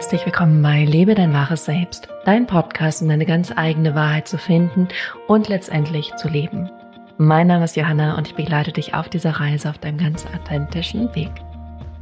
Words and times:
Herzlich 0.00 0.24
willkommen 0.24 0.62
bei 0.62 0.86
Lebe 0.86 1.14
dein 1.14 1.34
wahres 1.34 1.66
Selbst, 1.66 2.08
dein 2.24 2.46
Podcast, 2.46 3.02
um 3.02 3.08
deine 3.10 3.26
ganz 3.26 3.52
eigene 3.54 3.94
Wahrheit 3.94 4.26
zu 4.26 4.38
finden 4.38 4.88
und 5.28 5.48
letztendlich 5.48 6.16
zu 6.16 6.26
leben. 6.26 6.70
Mein 7.18 7.48
Name 7.48 7.66
ist 7.66 7.76
Johanna 7.76 8.16
und 8.16 8.26
ich 8.26 8.34
begleite 8.34 8.72
dich 8.72 8.94
auf 8.94 9.10
dieser 9.10 9.32
Reise 9.32 9.68
auf 9.68 9.76
deinem 9.76 9.98
ganz 9.98 10.24
authentischen 10.24 11.14
Weg. 11.14 11.30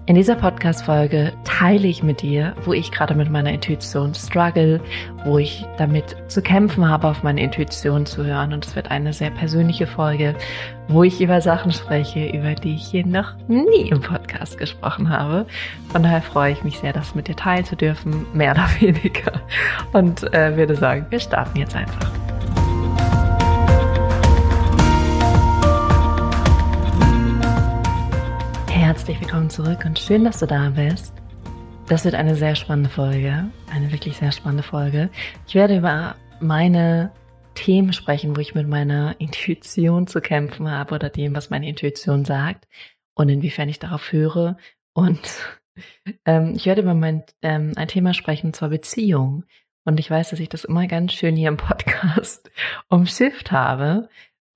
In 0.08 0.14
dieser 0.14 0.36
Podcast-Folge 0.36 1.34
teile 1.44 1.86
ich 1.86 2.02
mit 2.02 2.22
dir, 2.22 2.54
wo 2.64 2.72
ich 2.72 2.90
gerade 2.90 3.14
mit 3.14 3.30
meiner 3.30 3.52
Intuition 3.52 4.14
struggle, 4.14 4.80
wo 5.26 5.36
ich 5.36 5.66
damit 5.76 6.16
zu 6.28 6.40
kämpfen 6.40 6.88
habe, 6.88 7.08
auf 7.08 7.22
meine 7.22 7.42
Intuition 7.42 8.06
zu 8.06 8.24
hören. 8.24 8.54
Und 8.54 8.64
es 8.64 8.74
wird 8.74 8.90
eine 8.90 9.12
sehr 9.12 9.28
persönliche 9.28 9.86
Folge, 9.86 10.34
wo 10.88 11.02
ich 11.02 11.20
über 11.20 11.42
Sachen 11.42 11.72
spreche, 11.72 12.26
über 12.26 12.54
die 12.54 12.76
ich 12.76 12.86
hier 12.86 13.06
noch 13.06 13.34
nie 13.48 13.90
im 13.90 14.00
Podcast 14.00 14.56
gesprochen 14.56 15.10
habe. 15.10 15.44
Von 15.92 16.02
daher 16.02 16.22
freue 16.22 16.52
ich 16.52 16.64
mich 16.64 16.78
sehr, 16.78 16.94
das 16.94 17.14
mit 17.14 17.28
dir 17.28 17.36
teilen 17.36 17.66
zu 17.66 17.76
dürfen, 17.76 18.24
mehr 18.32 18.52
oder 18.52 18.66
weniger. 18.80 19.42
Und 19.92 20.32
äh, 20.32 20.56
würde 20.56 20.74
sagen, 20.74 21.04
wir 21.10 21.20
starten 21.20 21.58
jetzt 21.58 21.76
einfach. 21.76 22.10
Herzlich 28.98 29.20
willkommen 29.20 29.48
zurück 29.48 29.84
und 29.84 29.96
schön, 29.96 30.24
dass 30.24 30.40
du 30.40 30.46
da 30.46 30.70
bist. 30.70 31.14
Das 31.86 32.04
wird 32.04 32.16
eine 32.16 32.34
sehr 32.34 32.56
spannende 32.56 32.90
Folge, 32.90 33.48
eine 33.72 33.92
wirklich 33.92 34.16
sehr 34.16 34.32
spannende 34.32 34.64
Folge. 34.64 35.08
Ich 35.46 35.54
werde 35.54 35.78
über 35.78 36.16
meine 36.40 37.12
Themen 37.54 37.92
sprechen, 37.92 38.34
wo 38.34 38.40
ich 38.40 38.56
mit 38.56 38.66
meiner 38.66 39.14
Intuition 39.20 40.08
zu 40.08 40.20
kämpfen 40.20 40.68
habe 40.68 40.96
oder 40.96 41.10
dem, 41.10 41.36
was 41.36 41.48
meine 41.48 41.68
Intuition 41.68 42.24
sagt 42.24 42.66
und 43.14 43.28
inwiefern 43.28 43.68
ich 43.68 43.78
darauf 43.78 44.10
höre. 44.10 44.56
Und 44.94 45.20
ähm, 46.24 46.54
ich 46.56 46.66
werde 46.66 46.82
über 46.82 46.94
mein, 46.94 47.22
ähm, 47.40 47.74
ein 47.76 47.86
Thema 47.86 48.14
sprechen, 48.14 48.48
und 48.48 48.56
zwar 48.56 48.68
Beziehung. 48.68 49.44
Und 49.84 50.00
ich 50.00 50.10
weiß, 50.10 50.30
dass 50.30 50.40
ich 50.40 50.48
das 50.48 50.64
immer 50.64 50.88
ganz 50.88 51.12
schön 51.12 51.36
hier 51.36 51.48
im 51.48 51.56
Podcast 51.56 52.50
umschifft 52.88 53.52
habe, 53.52 54.08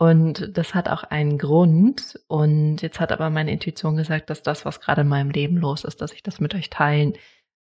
und 0.02 0.58
das 0.58 0.74
hat 0.74 0.88
auch 0.88 1.04
einen 1.04 1.38
Grund. 1.38 2.18
Und 2.26 2.82
jetzt 2.82 2.98
hat 2.98 3.12
aber 3.12 3.30
meine 3.30 3.52
Intuition 3.52 3.94
gesagt, 3.94 4.30
dass 4.30 4.42
das, 4.42 4.64
was 4.64 4.80
gerade 4.80 5.02
in 5.02 5.08
meinem 5.08 5.30
Leben 5.30 5.58
los 5.58 5.84
ist, 5.84 6.00
dass 6.00 6.12
ich 6.12 6.24
das 6.24 6.40
mit 6.40 6.56
euch 6.56 6.70
teilen 6.70 7.12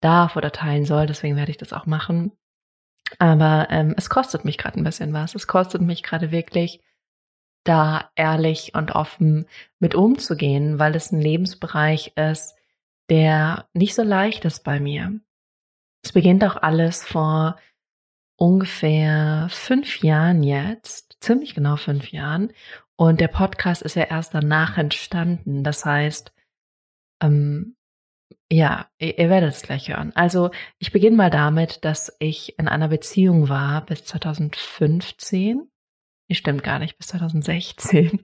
darf 0.01 0.35
oder 0.35 0.51
teilen 0.51 0.83
soll. 0.85 1.05
Deswegen 1.05 1.35
werde 1.35 1.51
ich 1.51 1.57
das 1.57 1.73
auch 1.73 1.85
machen. 1.85 2.31
Aber 3.19 3.67
ähm, 3.69 3.93
es 3.97 4.09
kostet 4.09 4.45
mich 4.45 4.57
gerade 4.57 4.79
ein 4.79 4.83
bisschen 4.83 5.13
was. 5.13 5.35
Es 5.35 5.45
kostet 5.45 5.83
mich 5.83 6.01
gerade 6.01 6.31
wirklich, 6.31 6.81
da 7.65 8.09
ehrlich 8.15 8.73
und 8.73 8.95
offen 8.95 9.45
mit 9.77 9.93
umzugehen, 9.93 10.79
weil 10.79 10.95
es 10.95 11.11
ein 11.11 11.21
Lebensbereich 11.21 12.13
ist, 12.17 12.55
der 13.11 13.69
nicht 13.73 13.93
so 13.93 14.01
leicht 14.01 14.43
ist 14.45 14.63
bei 14.63 14.79
mir. 14.79 15.19
Es 16.03 16.13
beginnt 16.13 16.43
auch 16.43 16.55
alles 16.55 17.05
vor 17.05 17.57
ungefähr 18.37 19.49
fünf 19.51 20.01
Jahren 20.01 20.41
jetzt 20.41 21.12
ziemlich 21.23 21.55
genau 21.55 21.75
fünf 21.75 22.11
Jahren. 22.11 22.53
Und 22.95 23.19
der 23.19 23.27
Podcast 23.27 23.81
ist 23.81 23.95
ja 23.95 24.03
erst 24.03 24.33
danach 24.33 24.77
entstanden. 24.77 25.63
Das 25.63 25.85
heißt, 25.85 26.33
ähm, 27.21 27.75
ja, 28.51 28.87
ihr, 28.99 29.17
ihr 29.17 29.29
werdet 29.29 29.53
es 29.53 29.63
gleich 29.63 29.89
hören. 29.89 30.11
Also 30.15 30.51
ich 30.77 30.91
beginne 30.91 31.15
mal 31.15 31.29
damit, 31.29 31.83
dass 31.85 32.15
ich 32.19 32.59
in 32.59 32.67
einer 32.67 32.87
Beziehung 32.87 33.49
war 33.49 33.85
bis 33.85 34.05
2015. 34.05 35.71
Nee, 36.29 36.35
stimmt 36.35 36.63
gar 36.63 36.79
nicht, 36.79 36.97
bis 36.97 37.07
2016. 37.07 38.23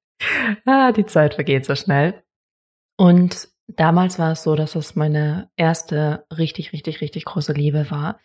ah, 0.64 0.92
die 0.92 1.06
Zeit 1.06 1.34
vergeht 1.34 1.66
so 1.66 1.74
schnell. 1.74 2.22
Und 2.96 3.48
damals 3.66 4.18
war 4.18 4.32
es 4.32 4.42
so, 4.42 4.56
dass 4.56 4.74
es 4.74 4.96
meine 4.96 5.50
erste 5.56 6.26
richtig, 6.36 6.72
richtig, 6.72 7.00
richtig 7.00 7.24
große 7.26 7.52
Liebe 7.52 7.90
war. 7.90 8.20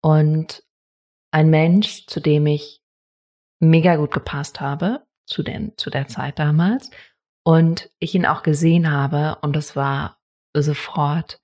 Und 0.00 0.62
ein 1.32 1.50
Mensch, 1.50 2.06
zu 2.06 2.20
dem 2.20 2.46
ich 2.46 2.83
mega 3.60 3.96
gut 3.96 4.12
gepasst 4.12 4.60
habe 4.60 5.04
zu, 5.26 5.42
den, 5.42 5.72
zu 5.76 5.90
der 5.90 6.08
Zeit 6.08 6.38
damals 6.38 6.90
und 7.44 7.90
ich 7.98 8.14
ihn 8.14 8.26
auch 8.26 8.42
gesehen 8.42 8.90
habe 8.90 9.38
und 9.42 9.56
es 9.56 9.76
war 9.76 10.18
sofort 10.56 11.40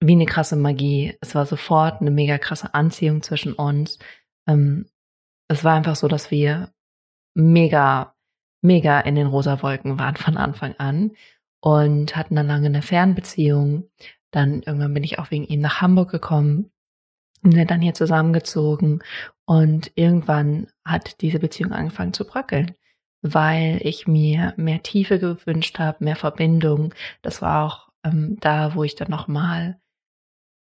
wie 0.00 0.12
eine 0.12 0.26
krasse 0.26 0.56
Magie. 0.56 1.16
Es 1.20 1.34
war 1.34 1.46
sofort 1.46 2.00
eine 2.00 2.10
mega 2.10 2.38
krasse 2.38 2.74
Anziehung 2.74 3.22
zwischen 3.22 3.54
uns. 3.54 3.98
Ähm, 4.46 4.86
es 5.48 5.64
war 5.64 5.74
einfach 5.74 5.96
so, 5.96 6.08
dass 6.08 6.30
wir 6.30 6.72
mega, 7.34 8.14
mega 8.62 9.00
in 9.00 9.14
den 9.14 9.26
rosa 9.26 9.62
Wolken 9.62 9.98
waren 9.98 10.16
von 10.16 10.36
Anfang 10.36 10.74
an 10.78 11.12
und 11.60 12.16
hatten 12.16 12.36
dann 12.36 12.46
lange 12.46 12.66
eine 12.66 12.82
Fernbeziehung. 12.82 13.88
Dann 14.32 14.62
irgendwann 14.62 14.94
bin 14.94 15.04
ich 15.04 15.18
auch 15.18 15.30
wegen 15.30 15.44
ihm 15.44 15.60
nach 15.60 15.80
Hamburg 15.80 16.10
gekommen 16.10 16.70
und 17.46 17.54
wir 17.54 17.64
dann 17.64 17.80
hier 17.80 17.94
zusammengezogen 17.94 19.02
und 19.44 19.92
irgendwann 19.94 20.66
hat 20.84 21.20
diese 21.20 21.38
Beziehung 21.38 21.72
angefangen 21.72 22.12
zu 22.12 22.26
bröckeln, 22.26 22.74
weil 23.22 23.78
ich 23.82 24.08
mir 24.08 24.52
mehr 24.56 24.82
Tiefe 24.82 25.20
gewünscht 25.20 25.78
habe, 25.78 26.04
mehr 26.04 26.16
Verbindung. 26.16 26.92
Das 27.22 27.42
war 27.42 27.64
auch 27.64 27.88
ähm, 28.04 28.36
da, 28.40 28.74
wo 28.74 28.82
ich 28.82 28.96
dann 28.96 29.10
nochmal 29.10 29.80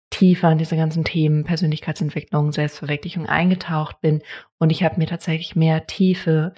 tiefer 0.09 0.51
in 0.51 0.57
diese 0.57 0.75
ganzen 0.75 1.03
Themen 1.03 1.43
Persönlichkeitsentwicklung, 1.43 2.51
Selbstverwirklichung 2.51 3.27
eingetaucht 3.27 4.01
bin. 4.01 4.23
Und 4.57 4.71
ich 4.71 4.83
habe 4.83 4.97
mir 4.97 5.07
tatsächlich 5.07 5.55
mehr 5.55 5.85
Tiefe, 5.85 6.55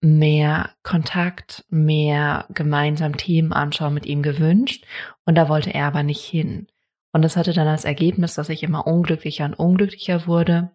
mehr 0.00 0.70
Kontakt, 0.84 1.64
mehr 1.70 2.46
gemeinsam 2.50 3.16
Themen 3.16 3.52
anschauen 3.52 3.94
mit 3.94 4.06
ihm 4.06 4.22
gewünscht. 4.22 4.86
Und 5.24 5.34
da 5.34 5.48
wollte 5.48 5.74
er 5.74 5.86
aber 5.86 6.04
nicht 6.04 6.24
hin. 6.24 6.68
Und 7.16 7.22
das 7.22 7.38
hatte 7.38 7.54
dann 7.54 7.66
als 7.66 7.86
Ergebnis, 7.86 8.34
dass 8.34 8.50
ich 8.50 8.62
immer 8.62 8.86
unglücklicher 8.86 9.46
und 9.46 9.54
unglücklicher 9.54 10.26
wurde. 10.26 10.72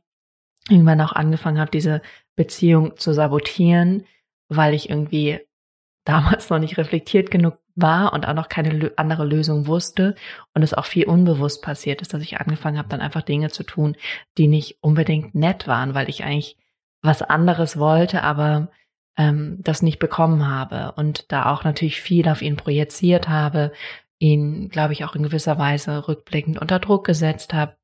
Irgendwann 0.68 1.00
auch 1.02 1.14
angefangen 1.14 1.60
habe, 1.60 1.70
diese 1.70 2.02
Beziehung 2.36 2.98
zu 2.98 3.14
sabotieren, 3.14 4.08
weil 4.50 4.74
ich 4.74 4.90
irgendwie 4.90 5.40
damals 6.04 6.50
noch 6.50 6.58
nicht 6.58 6.80
reflektiert 6.80 7.30
genug 7.30 7.60
war 7.76 8.12
und 8.14 8.28
auch 8.28 8.34
noch 8.34 8.50
keine 8.50 8.92
andere 8.96 9.24
Lösung 9.24 9.68
wusste 9.68 10.16
und 10.56 10.64
es 10.64 10.74
auch 10.74 10.86
viel 10.86 11.06
unbewusst 11.06 11.62
passiert 11.62 12.02
ist, 12.02 12.12
dass 12.12 12.24
ich 12.24 12.40
angefangen 12.40 12.80
habe, 12.80 12.90
dann 12.90 13.02
einfach 13.02 13.22
Dinge 13.22 13.52
zu 13.52 13.62
tun, 13.62 13.96
die 14.40 14.48
nicht 14.48 14.80
unbedingt 14.82 15.36
nett 15.36 15.68
waren, 15.68 15.94
weil 15.94 16.10
ich 16.10 16.24
eigentlich 16.24 16.58
was 17.04 17.22
anderes 17.22 17.78
wollte, 17.78 18.24
aber 18.24 18.72
ähm, 19.16 19.60
das 19.62 19.84
nicht 19.84 20.00
bekommen 20.00 20.50
habe 20.50 20.94
und 20.94 21.32
da 21.32 21.54
auch 21.54 21.64
natürlich 21.64 22.02
viel 22.02 22.28
auf 22.28 22.42
ihn 22.42 22.56
projiziert 22.56 23.30
habe, 23.30 23.74
ihn, 24.22 24.70
glaube 24.70 24.94
ich, 24.94 25.04
auch 25.04 25.16
in 25.16 25.24
gewisser 25.24 25.58
Weise 25.58 26.08
rückblickend 26.08 26.62
unter 26.62 26.80
Druck 26.80 27.06
gesetzt 27.06 27.54
habe. 27.54 27.76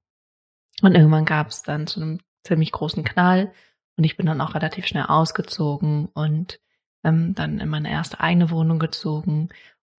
Und 0.84 0.94
irgendwann 0.94 1.26
gab 1.26 1.48
es 1.48 1.64
dann 1.64 1.88
zu 1.88 2.00
einem 2.00 2.20
ziemlich 2.44 2.72
großen 2.72 3.04
Knall 3.04 3.52
und 3.98 4.04
ich 4.04 4.16
bin 4.16 4.28
dann 4.28 4.40
auch 4.40 4.54
relativ 4.54 4.86
schnell 4.86 5.06
ausgezogen 5.08 6.06
und 6.14 6.60
ähm, 7.04 7.34
dann 7.34 7.60
in 7.60 7.70
meine 7.70 7.90
erste 7.90 8.20
eigene 8.20 8.52
Wohnung 8.52 8.78
gezogen 8.78 9.50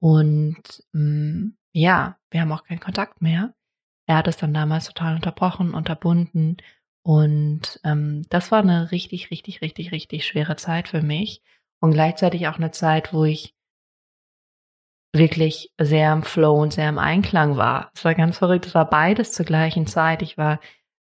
und 0.01 0.85
ähm, 0.95 1.57
ja, 1.73 2.17
wir 2.31 2.41
haben 2.41 2.53
auch 2.53 2.65
keinen 2.65 2.81
Kontakt 2.81 3.21
mehr. 3.21 3.53
Er 4.07 4.17
hat 4.17 4.29
es 4.29 4.37
dann 4.37 4.55
damals 4.55 4.87
total 4.87 5.17
unterbrochen, 5.17 5.75
unterbunden 5.75 6.57
und 7.03 7.81
ähm, 7.83 8.25
das 8.31 8.53
war 8.53 8.61
eine 8.61 8.93
richtig, 8.93 9.33
richtig, 9.33 9.61
richtig, 9.61 9.91
richtig 9.91 10.25
schwere 10.25 10.55
Zeit 10.55 10.89
für 10.89 11.03
mich 11.03 11.43
und 11.81 11.91
gleichzeitig 11.91 12.47
auch 12.47 12.57
eine 12.57 12.71
Zeit, 12.71 13.13
wo 13.13 13.25
ich 13.25 13.57
wirklich 15.13 15.73
sehr 15.81 16.13
im 16.13 16.23
Flow 16.23 16.61
und 16.61 16.73
sehr 16.73 16.89
im 16.89 16.99
Einklang 16.99 17.57
war. 17.57 17.91
Es 17.95 18.05
war 18.05 18.15
ganz 18.15 18.39
verrückt, 18.39 18.67
es 18.67 18.75
war 18.75 18.89
beides 18.89 19.33
zur 19.33 19.47
gleichen 19.47 19.87
Zeit. 19.87 20.23
Ich 20.23 20.37
war 20.37 20.61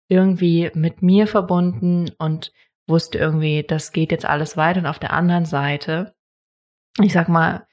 irgendwie 0.07 0.71
mit 0.73 1.01
mir 1.01 1.27
verbunden 1.27 2.11
und 2.17 2.51
wusste 2.87 3.17
irgendwie, 3.17 3.63
das 3.63 3.91
geht 3.91 4.11
jetzt 4.11 4.25
alles 4.25 4.57
weiter. 4.57 4.81
Und 4.81 4.87
auf 4.87 4.99
der 4.99 5.13
anderen 5.13 5.45
Seite, 5.45 6.13
ich 7.01 7.13
sag 7.13 7.29
mal, 7.29 7.65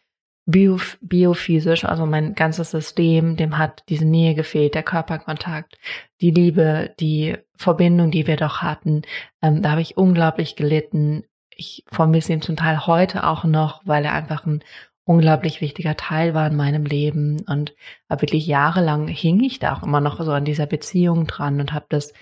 bio, 0.46 0.78
biophysisch, 1.00 1.84
also 1.84 2.06
mein 2.06 2.34
ganzes 2.34 2.70
System, 2.70 3.36
dem 3.36 3.58
hat 3.58 3.82
diese 3.88 4.04
Nähe 4.04 4.34
gefehlt, 4.34 4.74
der 4.74 4.82
Körperkontakt, 4.82 5.78
die 6.20 6.30
Liebe, 6.30 6.94
die 7.00 7.36
Verbindung, 7.56 8.10
die 8.10 8.26
wir 8.26 8.36
doch 8.36 8.62
hatten. 8.62 9.02
Ähm, 9.42 9.62
da 9.62 9.72
habe 9.72 9.82
ich 9.82 9.96
unglaublich 9.96 10.56
gelitten. 10.56 11.24
Ich 11.50 11.84
vermisse 11.88 12.32
ihn 12.32 12.42
zum 12.42 12.56
Teil 12.56 12.86
heute 12.86 13.26
auch 13.26 13.44
noch, 13.44 13.82
weil 13.84 14.04
er 14.04 14.14
einfach 14.14 14.46
ein 14.46 14.62
unglaublich 15.10 15.60
wichtiger 15.60 15.96
Teil 15.96 16.34
war 16.34 16.46
in 16.46 16.54
meinem 16.54 16.84
Leben 16.84 17.40
und 17.48 17.74
wirklich 18.08 18.46
jahrelang 18.46 19.08
hing 19.08 19.42
ich 19.42 19.58
da 19.58 19.74
auch 19.74 19.82
immer 19.82 20.00
noch 20.00 20.20
so 20.20 20.30
an 20.30 20.44
dieser 20.44 20.66
Beziehung 20.66 21.26
dran 21.26 21.60
und 21.60 21.72
habe 21.72 21.86
das 21.88 22.12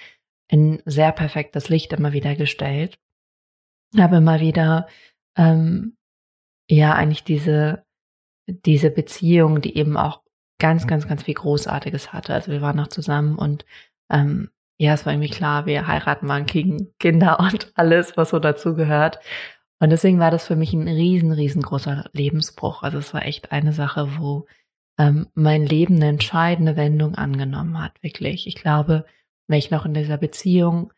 in 0.51 0.81
sehr 0.87 1.13
perfektes 1.13 1.69
Licht 1.69 1.93
immer 1.93 2.15
wieder 2.15 2.35
gestellt. 2.35 2.99
Habe 3.95 4.17
immer 4.17 4.41
wieder 4.41 4.89
ähm, 5.37 5.99
ja 6.67 6.95
eigentlich 6.95 7.25
diese 7.25 7.85
diese 8.47 8.91
Beziehung, 8.91 9.61
die 9.61 9.77
eben 9.77 9.99
auch 9.99 10.23
ganz 10.59 10.87
ganz 10.87 11.07
ganz 11.07 11.25
viel 11.25 11.35
Großartiges 11.35 12.15
hatte. 12.15 12.33
Also 12.33 12.51
wir 12.51 12.63
waren 12.63 12.77
noch 12.77 12.89
zusammen 12.89 13.37
und 13.37 13.67
ähm, 14.11 14.49
ja, 14.79 14.95
es 14.95 15.05
war 15.05 15.13
irgendwie 15.13 15.29
klar, 15.29 15.67
wir 15.67 15.87
heiraten 15.89 16.27
mal, 16.27 16.43
Kinder 16.47 17.39
und 17.41 17.71
alles, 17.75 18.17
was 18.17 18.31
so 18.31 18.39
dazugehört. 18.39 19.19
Und 19.81 19.91
deswegen 19.91 20.19
war 20.19 20.31
das 20.31 20.47
für 20.47 20.57
mich 20.57 20.73
ein 20.73 20.89
riesen, 20.89 21.33
riesengroßer 21.33 22.11
Lebensbruch. 22.13 22.83
Also 22.83 22.99
es 22.99 23.15
war 23.15 23.25
echt 23.25 23.53
eine 23.53 23.73
Sache, 23.73 24.19
wo 24.19 24.47
ähm, 24.99 25.29
mein 25.35 25.65
Leben 25.65 25.97
eine 25.97 26.09
entscheidende 26.09 26.77
Wendung 26.77 27.15
angenommen 27.15 27.81
hat, 27.81 28.03
wirklich. 28.03 28.47
Ich 28.47 28.57
glaube, 28.57 29.05
wenn 29.47 29.59
ich 29.59 29.71
noch 29.71 29.87
in 29.87 29.95
dieser 29.95 30.19
Beziehung, 30.19 30.93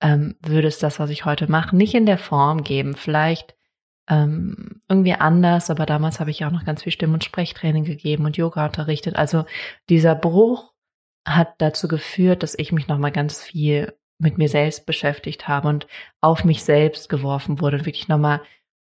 ähm, 0.00 0.36
würde 0.40 0.68
es 0.68 0.78
das, 0.78 0.98
was 1.00 1.10
ich 1.10 1.24
heute 1.24 1.50
mache, 1.50 1.76
nicht 1.76 1.94
in 1.94 2.06
der 2.06 2.18
Form 2.18 2.62
geben. 2.62 2.94
Vielleicht 2.94 3.56
ähm, 4.08 4.80
irgendwie 4.88 5.14
anders, 5.14 5.70
aber 5.70 5.86
damals 5.86 6.20
habe 6.20 6.30
ich 6.30 6.44
auch 6.44 6.50
noch 6.50 6.64
ganz 6.64 6.82
viel 6.82 6.92
Stimm- 6.92 7.14
und 7.14 7.24
Sprechtraining 7.24 7.84
gegeben 7.84 8.24
und 8.24 8.36
Yoga 8.36 8.66
unterrichtet. 8.66 9.16
Also 9.16 9.44
dieser 9.88 10.14
Bruch 10.14 10.72
hat 11.26 11.54
dazu 11.58 11.88
geführt, 11.88 12.42
dass 12.42 12.58
ich 12.58 12.72
mich 12.72 12.88
nochmal 12.88 13.12
ganz 13.12 13.42
viel 13.42 13.96
mit 14.22 14.38
mir 14.38 14.48
selbst 14.48 14.86
beschäftigt 14.86 15.48
habe 15.48 15.68
und 15.68 15.86
auf 16.20 16.44
mich 16.44 16.64
selbst 16.64 17.08
geworfen 17.08 17.60
wurde 17.60 17.78
und 17.78 17.86
wirklich 17.86 18.08
nochmal 18.08 18.40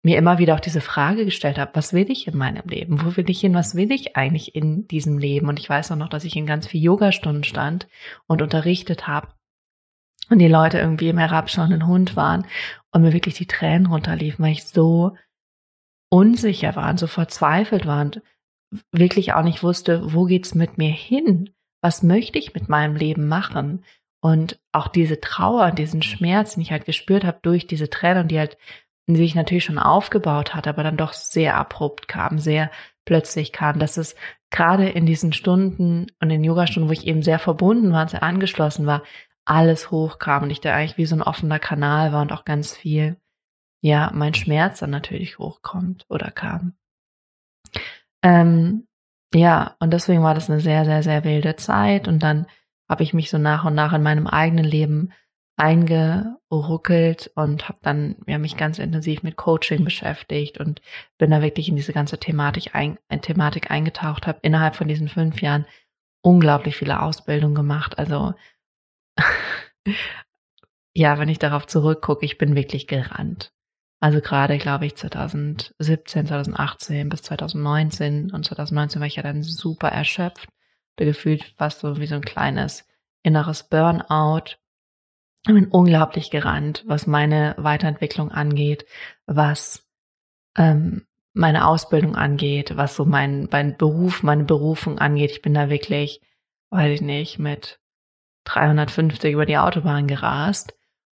mir 0.05 0.19
immer 0.19 0.39
wieder 0.39 0.55
auch 0.55 0.61
diese 0.61 0.81
Frage 0.81 1.25
gestellt 1.25 1.59
habe, 1.59 1.71
was 1.75 1.93
will 1.93 2.11
ich 2.11 2.27
in 2.27 2.37
meinem 2.37 2.67
Leben? 2.67 3.05
Wo 3.05 3.17
will 3.17 3.31
ich 3.31 3.41
hin? 3.41 3.55
Was 3.55 3.77
will 3.77 3.93
ich 3.93 4.17
eigentlich 4.17 4.55
in 4.55 4.89
diesem 4.89 5.17
Leben? 5.17 5.49
Und 5.49 5.61
ich 5.61 5.69
weiß 5.69 5.93
auch 5.93 5.97
noch, 5.97 6.09
dass 6.09 6.25
ich 6.25 6.35
in 6.35 6.45
ganz 6.45 6.67
viel 6.67 6.83
Yogastunden 6.83 7.45
stand 7.45 7.87
und 8.27 8.43
unterrichtet 8.43 9.07
habe 9.07 9.29
und 10.29 10.41
die 10.41 10.49
Leute 10.49 10.79
irgendwie 10.79 11.09
im 11.09 11.19
herabschauenden 11.19 11.87
Hund 11.87 12.17
waren 12.17 12.47
und 12.91 13.03
mir 13.03 13.13
wirklich 13.13 13.35
die 13.35 13.47
Tränen 13.47 13.87
runterliefen, 13.87 14.45
weil 14.45 14.53
ich 14.53 14.65
so 14.65 15.17
unsicher 16.11 16.75
war 16.75 16.91
und 16.91 16.99
so 16.99 17.07
verzweifelt 17.07 17.87
war 17.87 18.01
und 18.01 18.23
wirklich 18.91 19.35
auch 19.35 19.45
nicht 19.45 19.63
wusste, 19.63 20.13
wo 20.13 20.25
geht's 20.25 20.55
mit 20.55 20.79
mir 20.79 20.91
hin? 20.91 21.51
Was 21.81 22.03
möchte 22.03 22.39
ich 22.39 22.55
mit 22.55 22.69
meinem 22.69 22.97
Leben 22.97 23.29
machen? 23.29 23.85
Und 24.23 24.61
auch 24.71 24.87
diese 24.87 25.21
Trauer, 25.21 25.73
diesen 25.73 26.01
Schmerz, 26.01 26.55
den 26.55 26.63
ich 26.63 26.71
halt 26.71 26.85
gespürt 26.85 27.25
habe 27.25 27.41
durch 27.43 27.67
diese 27.67 27.91
Tränen, 27.91 28.29
die 28.29 28.39
halt 28.39 28.57
sich 29.09 29.35
natürlich 29.35 29.65
schon 29.65 29.81
aufgebaut 29.81 30.55
hat, 30.55 30.69
aber 30.69 30.85
dann 30.85 30.97
doch 30.97 31.13
sehr 31.13 31.57
abrupt 31.57 32.07
kam, 32.07 32.39
sehr 32.39 32.71
plötzlich 33.05 33.53
kam, 33.53 33.81
dass 33.81 33.97
es 33.97 34.15
gerade 34.51 34.89
in 34.89 35.07
diesen 35.07 35.33
Stunden 35.33 36.07
und 36.21 36.31
in 36.31 36.45
Yogastunden, 36.45 36.89
wo 36.89 36.93
ich 36.93 37.07
eben 37.07 37.23
sehr 37.23 37.41
verbunden 37.41 37.93
war, 37.93 38.07
sehr 38.09 38.23
angeschlossen 38.23 38.87
war, 38.87 39.03
alles 39.45 39.91
hochkam 39.91 40.45
und 40.45 40.51
ich 40.51 40.61
da 40.61 40.73
eigentlich 40.73 40.99
wie 40.99 41.07
so 41.07 41.17
ein 41.17 41.23
offener 41.23 41.59
Kanal 41.59 42.13
war 42.13 42.23
und 42.23 42.33
auch 42.33 42.45
ganz 42.45 42.77
viel, 42.77 43.17
ja, 43.81 44.13
mein 44.15 44.35
Schmerz 44.35 44.79
dann 44.79 44.91
natürlich 44.91 45.39
hochkommt 45.39 46.07
oder 46.09 46.31
kam. 46.31 46.75
Ähm, 48.23 48.87
ja, 49.35 49.75
und 49.81 49.93
deswegen 49.93 50.23
war 50.23 50.35
das 50.35 50.49
eine 50.49 50.61
sehr, 50.61 50.85
sehr, 50.85 51.03
sehr 51.03 51.25
wilde 51.25 51.57
Zeit 51.57 52.07
und 52.07 52.23
dann 52.23 52.47
habe 52.93 53.03
ich 53.03 53.15
mich 53.15 53.31
so 53.31 53.39
nach 53.39 53.65
und 53.65 53.75
nach 53.75 53.95
in 53.95 54.03
meinem 54.03 54.27
eigenen 54.27 54.67
Leben 54.67 55.15
eingeruckelt 55.57 57.31
und 57.35 57.67
habe 57.71 57.79
dann 57.81 58.17
ja, 58.27 58.37
mich 58.37 58.59
ganz 58.59 58.79
intensiv 58.79 59.23
mit 59.23 59.37
Coaching 59.37 59.83
beschäftigt 59.83 60.59
und 60.61 60.83
bin 61.17 61.31
da 61.31 61.41
wirklich 61.41 61.71
in 61.71 61.77
diese 61.77 61.95
ganze 61.95 62.19
Thematik, 62.19 62.75
ein, 62.75 62.99
Thematik 63.23 63.71
eingetaucht, 63.71 64.27
habe 64.27 64.41
innerhalb 64.43 64.77
von 64.77 64.89
diesen 64.89 65.09
fünf 65.09 65.41
Jahren 65.41 65.65
unglaublich 66.21 66.77
viele 66.77 67.01
Ausbildungen 67.01 67.55
gemacht. 67.55 67.99
Also 67.99 68.35
ja, 70.95 71.19
wenn 71.19 71.31
ich 71.31 71.39
darauf 71.39 71.67
zurückgucke, 71.67 72.27
ich 72.27 72.37
bin 72.37 72.55
wirklich 72.55 72.87
gerannt. 72.87 73.55
Also 74.01 74.21
gerade, 74.21 74.59
glaube 74.59 74.85
ich, 74.85 74.97
2017, 74.97 76.27
2018 76.27 77.09
bis 77.09 77.23
2019 77.23 78.33
und 78.33 78.45
2019 78.45 79.01
war 79.01 79.07
ich 79.07 79.17
ja 79.17 79.23
dann 79.23 79.43
super 79.43 79.89
erschöpft. 79.89 80.51
Gefühlt 80.97 81.55
fast 81.57 81.81
so 81.81 81.99
wie 81.99 82.07
so 82.07 82.17
ein 82.17 82.23
kleines 82.23 82.87
inneres 83.23 83.65
Burnout. 83.65 84.57
Ich 85.47 85.53
bin 85.55 85.69
unglaublich 85.69 86.31
gerannt, 86.31 86.85
was 86.87 87.07
meine 87.07 87.55
Weiterentwicklung 87.59 88.31
angeht, 88.31 88.87
was 89.27 89.89
ähm, 90.57 91.07
meine 91.35 91.67
Ausbildung 91.67 92.15
angeht, 92.15 92.77
was 92.77 92.95
so 92.95 93.05
mein, 93.05 93.49
mein 93.51 93.77
Beruf, 93.77 94.23
meine 94.23 94.45
Berufung 94.45 94.99
angeht. 94.99 95.31
Ich 95.31 95.43
bin 95.43 95.55
da 95.55 95.71
wirklich, 95.71 96.21
weiß 96.71 96.93
ich 96.93 97.01
nicht, 97.01 97.39
mit 97.39 97.81
350 98.45 99.33
über 99.33 99.47
die 99.47 99.59
Autobahn 99.59 100.07
gerast. 100.07 100.75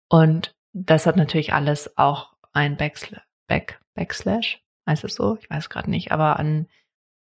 Und 0.10 0.56
das 0.74 1.06
hat 1.06 1.18
natürlich 1.18 1.54
alles 1.54 1.98
auch 1.98 2.34
ein 2.54 2.78
Backsla 2.78 3.22
Back 3.48 3.80
Backslash, 3.94 4.62
heißt 4.88 5.04
es 5.04 5.16
so? 5.16 5.38
Ich 5.40 5.50
weiß 5.50 5.70
gerade 5.70 5.90
nicht, 5.90 6.12
aber 6.12 6.40
an 6.40 6.68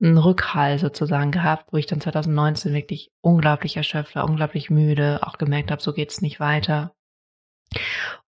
einen 0.01 0.19
Rückhall 0.19 0.79
sozusagen 0.79 1.31
gehabt, 1.31 1.73
wo 1.73 1.77
ich 1.77 1.87
dann 1.87 2.01
2019 2.01 2.73
wirklich 2.73 3.13
unglaublich 3.21 3.77
erschöpft 3.77 4.17
war, 4.17 4.29
unglaublich 4.29 4.71
müde, 4.71 5.21
auch 5.23 5.39
gemerkt 5.39 5.71
habe, 5.71 5.83
so 5.83 5.93
geht's 5.93 6.21
nicht 6.21 6.41
weiter. 6.41 6.95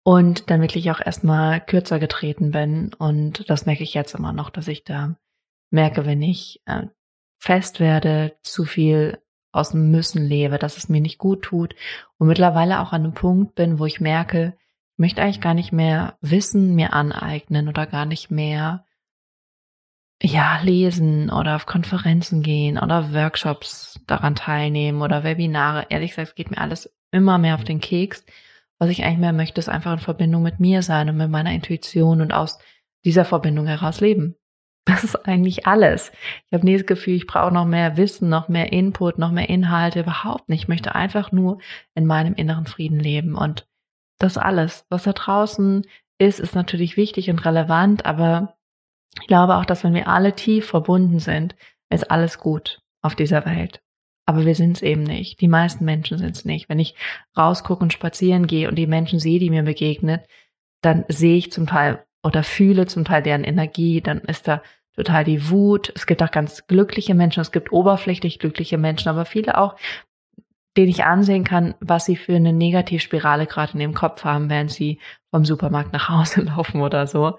Und 0.02 0.50
dann 0.50 0.60
wirklich 0.60 0.90
auch 0.90 1.00
erstmal 1.00 1.60
kürzer 1.60 1.98
getreten 1.98 2.52
bin. 2.52 2.94
Und 2.94 3.50
das 3.50 3.66
merke 3.66 3.82
ich 3.82 3.94
jetzt 3.94 4.14
immer 4.14 4.32
noch, 4.32 4.50
dass 4.50 4.68
ich 4.68 4.84
da 4.84 5.16
merke, 5.70 6.06
wenn 6.06 6.22
ich 6.22 6.62
äh, 6.66 6.86
fest 7.38 7.80
werde, 7.80 8.36
zu 8.42 8.64
viel 8.64 9.18
aus 9.52 9.70
dem 9.70 9.90
Müssen 9.90 10.24
lebe, 10.24 10.58
dass 10.58 10.76
es 10.76 10.88
mir 10.88 11.00
nicht 11.00 11.18
gut 11.18 11.42
tut 11.42 11.74
und 12.18 12.28
mittlerweile 12.28 12.80
auch 12.80 12.92
an 12.92 13.04
einem 13.04 13.14
Punkt 13.14 13.54
bin, 13.54 13.78
wo 13.78 13.86
ich 13.86 14.00
merke, 14.00 14.56
ich 14.92 14.98
möchte 14.98 15.22
eigentlich 15.22 15.40
gar 15.40 15.54
nicht 15.54 15.72
mehr 15.72 16.16
Wissen 16.20 16.74
mir 16.74 16.92
aneignen 16.92 17.68
oder 17.68 17.86
gar 17.86 18.06
nicht 18.06 18.30
mehr 18.30 18.85
ja, 20.22 20.60
lesen 20.62 21.30
oder 21.30 21.56
auf 21.56 21.66
Konferenzen 21.66 22.42
gehen 22.42 22.78
oder 22.78 23.12
Workshops 23.12 24.00
daran 24.06 24.34
teilnehmen 24.34 25.02
oder 25.02 25.24
Webinare. 25.24 25.86
Ehrlich 25.90 26.10
gesagt, 26.10 26.28
es 26.28 26.34
geht 26.34 26.50
mir 26.50 26.58
alles 26.58 26.92
immer 27.10 27.38
mehr 27.38 27.54
auf 27.54 27.64
den 27.64 27.80
Keks. 27.80 28.24
Was 28.78 28.90
ich 28.90 29.04
eigentlich 29.04 29.18
mehr 29.18 29.32
möchte, 29.32 29.58
ist 29.58 29.68
einfach 29.68 29.92
in 29.92 29.98
Verbindung 29.98 30.42
mit 30.42 30.60
mir 30.60 30.82
sein 30.82 31.08
und 31.08 31.16
mit 31.16 31.30
meiner 31.30 31.52
Intuition 31.52 32.20
und 32.20 32.32
aus 32.32 32.58
dieser 33.04 33.24
Verbindung 33.24 33.66
heraus 33.66 34.00
leben. 34.00 34.36
Das 34.86 35.02
ist 35.02 35.16
eigentlich 35.26 35.66
alles. 35.66 36.12
Ich 36.46 36.52
habe 36.52 36.64
nie 36.64 36.76
das 36.76 36.86
Gefühl, 36.86 37.16
ich 37.16 37.26
brauche 37.26 37.52
noch 37.52 37.64
mehr 37.64 37.96
Wissen, 37.96 38.28
noch 38.28 38.48
mehr 38.48 38.72
Input, 38.72 39.18
noch 39.18 39.32
mehr 39.32 39.48
Inhalte. 39.48 40.00
Überhaupt 40.00 40.48
nicht. 40.48 40.62
Ich 40.62 40.68
möchte 40.68 40.94
einfach 40.94 41.32
nur 41.32 41.58
in 41.94 42.06
meinem 42.06 42.34
inneren 42.34 42.66
Frieden 42.66 43.00
leben. 43.00 43.34
Und 43.34 43.66
das 44.18 44.38
alles, 44.38 44.86
was 44.88 45.02
da 45.02 45.12
draußen 45.12 45.84
ist, 46.18 46.38
ist 46.38 46.54
natürlich 46.54 46.96
wichtig 46.96 47.28
und 47.30 47.44
relevant, 47.44 48.06
aber 48.06 48.55
ich 49.20 49.26
glaube 49.26 49.56
auch, 49.56 49.64
dass 49.64 49.84
wenn 49.84 49.94
wir 49.94 50.08
alle 50.08 50.34
tief 50.34 50.66
verbunden 50.66 51.18
sind, 51.18 51.56
ist 51.90 52.10
alles 52.10 52.38
gut 52.38 52.80
auf 53.02 53.14
dieser 53.14 53.46
Welt. 53.46 53.82
Aber 54.26 54.44
wir 54.44 54.54
sind 54.54 54.76
es 54.76 54.82
eben 54.82 55.04
nicht. 55.04 55.40
Die 55.40 55.48
meisten 55.48 55.84
Menschen 55.84 56.18
sind 56.18 56.36
es 56.36 56.44
nicht. 56.44 56.68
Wenn 56.68 56.80
ich 56.80 56.96
rausgucke 57.36 57.82
und 57.82 57.92
spazieren 57.92 58.46
gehe 58.46 58.68
und 58.68 58.74
die 58.74 58.88
Menschen 58.88 59.20
sehe, 59.20 59.38
die 59.38 59.50
mir 59.50 59.62
begegnet, 59.62 60.26
dann 60.82 61.04
sehe 61.08 61.36
ich 61.36 61.52
zum 61.52 61.66
Teil 61.66 62.04
oder 62.24 62.42
fühle 62.42 62.86
zum 62.86 63.04
Teil 63.04 63.22
deren 63.22 63.44
Energie, 63.44 64.00
dann 64.00 64.18
ist 64.20 64.48
da 64.48 64.62
total 64.96 65.24
die 65.24 65.48
Wut. 65.48 65.92
Es 65.94 66.06
gibt 66.06 66.22
auch 66.22 66.30
ganz 66.30 66.66
glückliche 66.66 67.14
Menschen, 67.14 67.40
es 67.40 67.52
gibt 67.52 67.70
oberflächlich 67.70 68.40
glückliche 68.40 68.78
Menschen, 68.78 69.08
aber 69.08 69.24
viele 69.24 69.58
auch, 69.58 69.76
denen 70.76 70.88
ich 70.88 71.04
ansehen 71.04 71.44
kann, 71.44 71.74
was 71.80 72.04
sie 72.04 72.16
für 72.16 72.34
eine 72.34 72.52
Negativspirale 72.52 73.46
gerade 73.46 73.74
in 73.74 73.80
ihrem 73.80 73.94
Kopf 73.94 74.24
haben, 74.24 74.50
während 74.50 74.72
sie 74.72 74.98
vom 75.30 75.44
Supermarkt 75.44 75.92
nach 75.92 76.08
Hause 76.08 76.40
laufen 76.42 76.80
oder 76.82 77.06
so. 77.06 77.38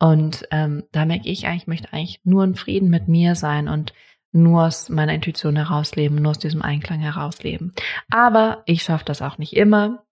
Und 0.00 0.48
ähm, 0.50 0.84
da 0.90 1.04
merke 1.04 1.28
ich 1.28 1.46
eigentlich, 1.46 1.62
ich 1.62 1.68
möchte 1.68 1.92
eigentlich 1.92 2.20
nur 2.24 2.42
in 2.42 2.56
Frieden 2.56 2.90
mit 2.90 3.06
mir 3.06 3.36
sein 3.36 3.68
und 3.68 3.92
nur 4.32 4.64
aus 4.64 4.88
meiner 4.88 5.14
Intuition 5.14 5.56
herausleben, 5.56 6.20
nur 6.20 6.30
aus 6.30 6.38
diesem 6.38 6.62
Einklang 6.62 7.00
herausleben. 7.00 7.72
Aber 8.10 8.62
ich 8.64 8.82
schaffe 8.82 9.04
das 9.04 9.22
auch 9.22 9.38
nicht 9.38 9.54
immer 9.54 10.04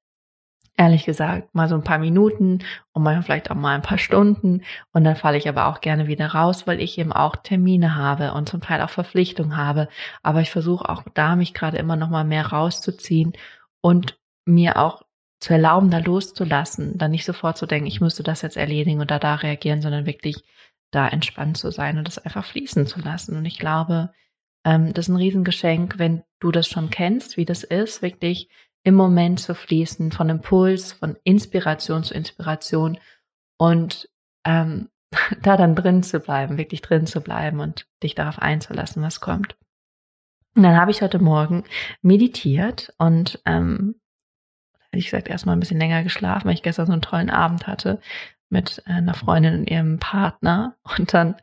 ehrlich 0.78 1.04
gesagt, 1.04 1.54
mal 1.54 1.68
so 1.68 1.75
ein 1.75 1.83
paar 1.83 1.99
Minuten 1.99 2.61
und 2.92 3.02
mal 3.02 3.21
vielleicht 3.23 3.50
auch 3.50 3.57
mal 3.57 3.75
ein 3.75 3.83
paar 3.83 3.99
Stunden. 3.99 4.62
Und 4.92 5.04
dann 5.04 5.16
falle 5.16 5.37
ich 5.37 5.49
aber 5.49 5.66
auch 5.66 5.80
gerne 5.80 6.07
wieder 6.07 6.28
raus, 6.28 6.66
weil 6.66 6.80
ich 6.80 6.97
eben 6.99 7.12
auch 7.12 7.37
Termine 7.37 7.97
habe 7.97 8.33
und 8.33 8.49
zum 8.49 8.61
Teil 8.61 8.80
auch 8.80 8.90
Verpflichtungen 8.90 9.57
habe. 9.57 9.88
Aber 10.23 10.40
ich 10.40 10.50
versuche 10.50 10.88
auch 10.88 11.02
da 11.14 11.37
mich 11.37 11.52
gerade 11.52 11.78
immer 11.78 11.97
noch 11.97 12.09
mal 12.09 12.25
mehr 12.25 12.47
rauszuziehen 12.47 13.33
und 13.80 14.18
mir 14.47 14.76
auch 14.78 15.02
zu 15.40 15.52
erlauben, 15.52 15.90
da 15.90 15.99
loszulassen, 15.99 16.99
dann 16.99 17.12
nicht 17.12 17.25
sofort 17.25 17.57
zu 17.57 17.66
denken, 17.66 17.87
ich 17.87 18.00
müsste 18.00 18.23
das 18.23 18.42
jetzt 18.42 18.57
erledigen 18.57 19.00
oder 19.00 19.18
da 19.18 19.37
reagieren, 19.37 19.83
sondern 19.83 20.07
wirklich 20.07 20.42
da 20.90 21.07
entspannt 21.07 21.57
zu 21.57 21.71
sein 21.71 21.99
und 21.99 22.09
das 22.09 22.18
einfach 22.18 22.45
fließen 22.45 22.87
zu 22.87 23.00
lassen. 23.00 23.37
Und 23.37 23.45
ich 23.45 23.59
glaube, 23.59 24.12
ähm, 24.64 24.92
das 24.95 25.07
ist 25.07 25.14
ein 25.14 25.16
Riesengeschenk, 25.16 25.99
wenn 25.99 26.23
du 26.40 26.50
das 26.50 26.66
schon 26.66 26.90
kennst, 26.90 27.37
wie 27.37 27.45
das 27.45 27.62
ist, 27.62 28.02
wirklich 28.02 28.49
im 28.85 28.95
Moment 28.95 29.40
zu 29.40 29.54
fließen, 29.54 30.12
von 30.12 30.28
Impuls, 30.28 30.92
von 30.92 31.16
Inspiration 31.25 32.04
zu 32.04 32.14
Inspiration 32.14 32.99
und 33.59 34.09
ähm, 34.45 34.88
da 35.42 35.57
dann 35.57 35.75
drin 35.75 36.02
zu 36.02 36.21
bleiben, 36.21 36.59
wirklich 36.59 36.83
drin 36.83 37.07
zu 37.07 37.21
bleiben 37.21 37.61
und 37.61 37.87
dich 38.02 38.14
darauf 38.14 38.38
einzulassen, 38.38 39.02
was 39.02 39.21
kommt. 39.21 39.57
Und 40.57 40.62
dann 40.62 40.76
habe 40.76 40.90
ich 40.90 41.02
heute 41.02 41.18
Morgen 41.18 41.64
meditiert 42.02 42.92
und 42.99 43.40
ähm, 43.45 44.00
ich 44.92 45.07
gesagt 45.07 45.28
erstmal 45.28 45.57
ein 45.57 45.61
bisschen 45.61 45.80
länger 45.80 46.02
geschlafen, 46.02 46.47
weil 46.47 46.54
ich 46.54 46.62
gestern 46.62 46.87
so 46.87 46.92
einen 46.92 47.02
tollen 47.02 47.30
Abend 47.30 47.66
hatte 47.66 48.00
mit 48.50 48.83
einer 48.87 49.14
Freundin 49.14 49.61
und 49.61 49.71
ihrem 49.71 49.99
Partner 49.99 50.76
und 50.99 51.12
dann 51.12 51.37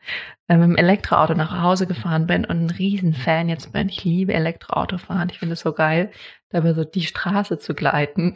äh, 0.48 0.58
mit 0.58 0.70
dem 0.70 0.78
Elektroauto 0.78 1.36
nach 1.36 1.62
Hause 1.62 1.88
gefahren 1.88 2.28
bin 2.28 2.46
und 2.46 2.66
ein 2.66 2.70
Riesenfan 2.70 3.50
jetzt 3.50 3.72
bin. 3.74 3.90
Ich 3.90 4.04
liebe 4.04 4.34
Elektroautofahren. 4.34 5.30
Ich 5.30 5.40
finde 5.40 5.54
es 5.54 5.62
so 5.62 5.74
geil, 5.74 6.12
dabei 6.50 6.74
so 6.74 6.84
die 6.84 7.04
Straße 7.04 7.60
zu 7.60 7.74
gleiten. 7.74 8.34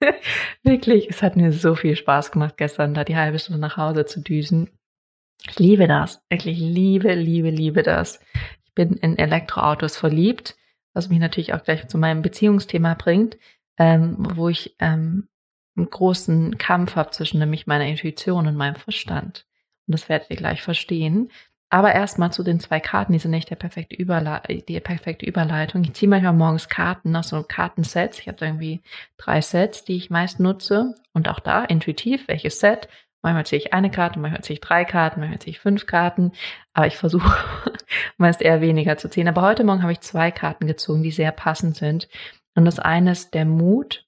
Wirklich, 0.62 1.08
es 1.08 1.22
hat 1.22 1.36
mir 1.36 1.52
so 1.52 1.74
viel 1.74 1.96
Spaß 1.96 2.30
gemacht, 2.30 2.56
gestern 2.56 2.94
da 2.94 3.04
die 3.04 3.16
halbe 3.16 3.38
Stunde 3.38 3.60
nach 3.60 3.76
Hause 3.76 4.06
zu 4.06 4.20
düsen. 4.20 4.70
Ich 5.48 5.58
liebe 5.58 5.86
das. 5.86 6.22
Wirklich 6.28 6.58
liebe, 6.58 7.14
liebe, 7.14 7.50
liebe 7.50 7.82
das. 7.82 8.20
Ich 8.64 8.74
bin 8.74 8.94
in 8.94 9.18
Elektroautos 9.18 9.96
verliebt, 9.96 10.56
was 10.92 11.08
mich 11.08 11.18
natürlich 11.18 11.54
auch 11.54 11.62
gleich 11.62 11.86
zu 11.88 11.98
meinem 11.98 12.22
Beziehungsthema 12.22 12.94
bringt, 12.94 13.36
ähm, 13.78 14.16
wo 14.34 14.48
ich 14.48 14.76
ähm, 14.78 15.28
einen 15.76 15.90
großen 15.90 16.58
Kampf 16.58 16.96
habe 16.96 17.10
zwischen 17.10 17.38
nämlich 17.38 17.66
meiner 17.66 17.86
Intuition 17.86 18.46
und 18.46 18.56
meinem 18.56 18.76
Verstand. 18.76 19.46
Und 19.86 19.92
das 19.92 20.08
werdet 20.08 20.30
ihr 20.30 20.36
gleich 20.36 20.62
verstehen. 20.62 21.30
Aber 21.68 21.92
erstmal 21.92 22.32
zu 22.32 22.44
den 22.44 22.60
zwei 22.60 22.78
Karten, 22.78 23.12
die 23.12 23.18
sind 23.18 23.32
nicht 23.32 23.50
der 23.50 23.56
perfekte 23.56 23.96
die 23.96 24.80
perfekte 24.80 25.26
Überleitung. 25.26 25.82
Ich 25.82 25.94
ziehe 25.94 26.08
manchmal 26.08 26.32
morgens 26.32 26.68
Karten 26.68 27.14
aus 27.16 27.28
so 27.28 27.42
Kartensets. 27.42 28.20
Ich 28.20 28.28
habe 28.28 28.44
irgendwie 28.44 28.82
drei 29.16 29.40
Sets, 29.40 29.84
die 29.84 29.96
ich 29.96 30.08
meist 30.08 30.38
nutze. 30.38 30.94
Und 31.12 31.28
auch 31.28 31.40
da 31.40 31.64
intuitiv, 31.64 32.28
welches 32.28 32.60
Set. 32.60 32.88
Manchmal 33.22 33.46
ziehe 33.46 33.60
ich 33.60 33.74
eine 33.74 33.90
Karte, 33.90 34.20
manchmal 34.20 34.42
ziehe 34.44 34.54
ich 34.54 34.60
drei 34.60 34.84
Karten, 34.84 35.18
manchmal 35.18 35.40
ziehe 35.40 35.50
ich 35.50 35.58
fünf 35.58 35.86
Karten. 35.86 36.30
Aber 36.72 36.86
ich 36.86 36.96
versuche 36.96 37.36
meist 38.16 38.40
eher 38.40 38.60
weniger 38.60 38.96
zu 38.96 39.10
ziehen. 39.10 39.26
Aber 39.26 39.42
heute 39.42 39.64
Morgen 39.64 39.82
habe 39.82 39.92
ich 39.92 40.00
zwei 40.00 40.30
Karten 40.30 40.68
gezogen, 40.68 41.02
die 41.02 41.10
sehr 41.10 41.32
passend 41.32 41.76
sind. 41.76 42.08
Und 42.56 42.64
das 42.64 42.80
eine 42.80 43.12
ist 43.12 43.34
der 43.34 43.44
Mut. 43.44 44.06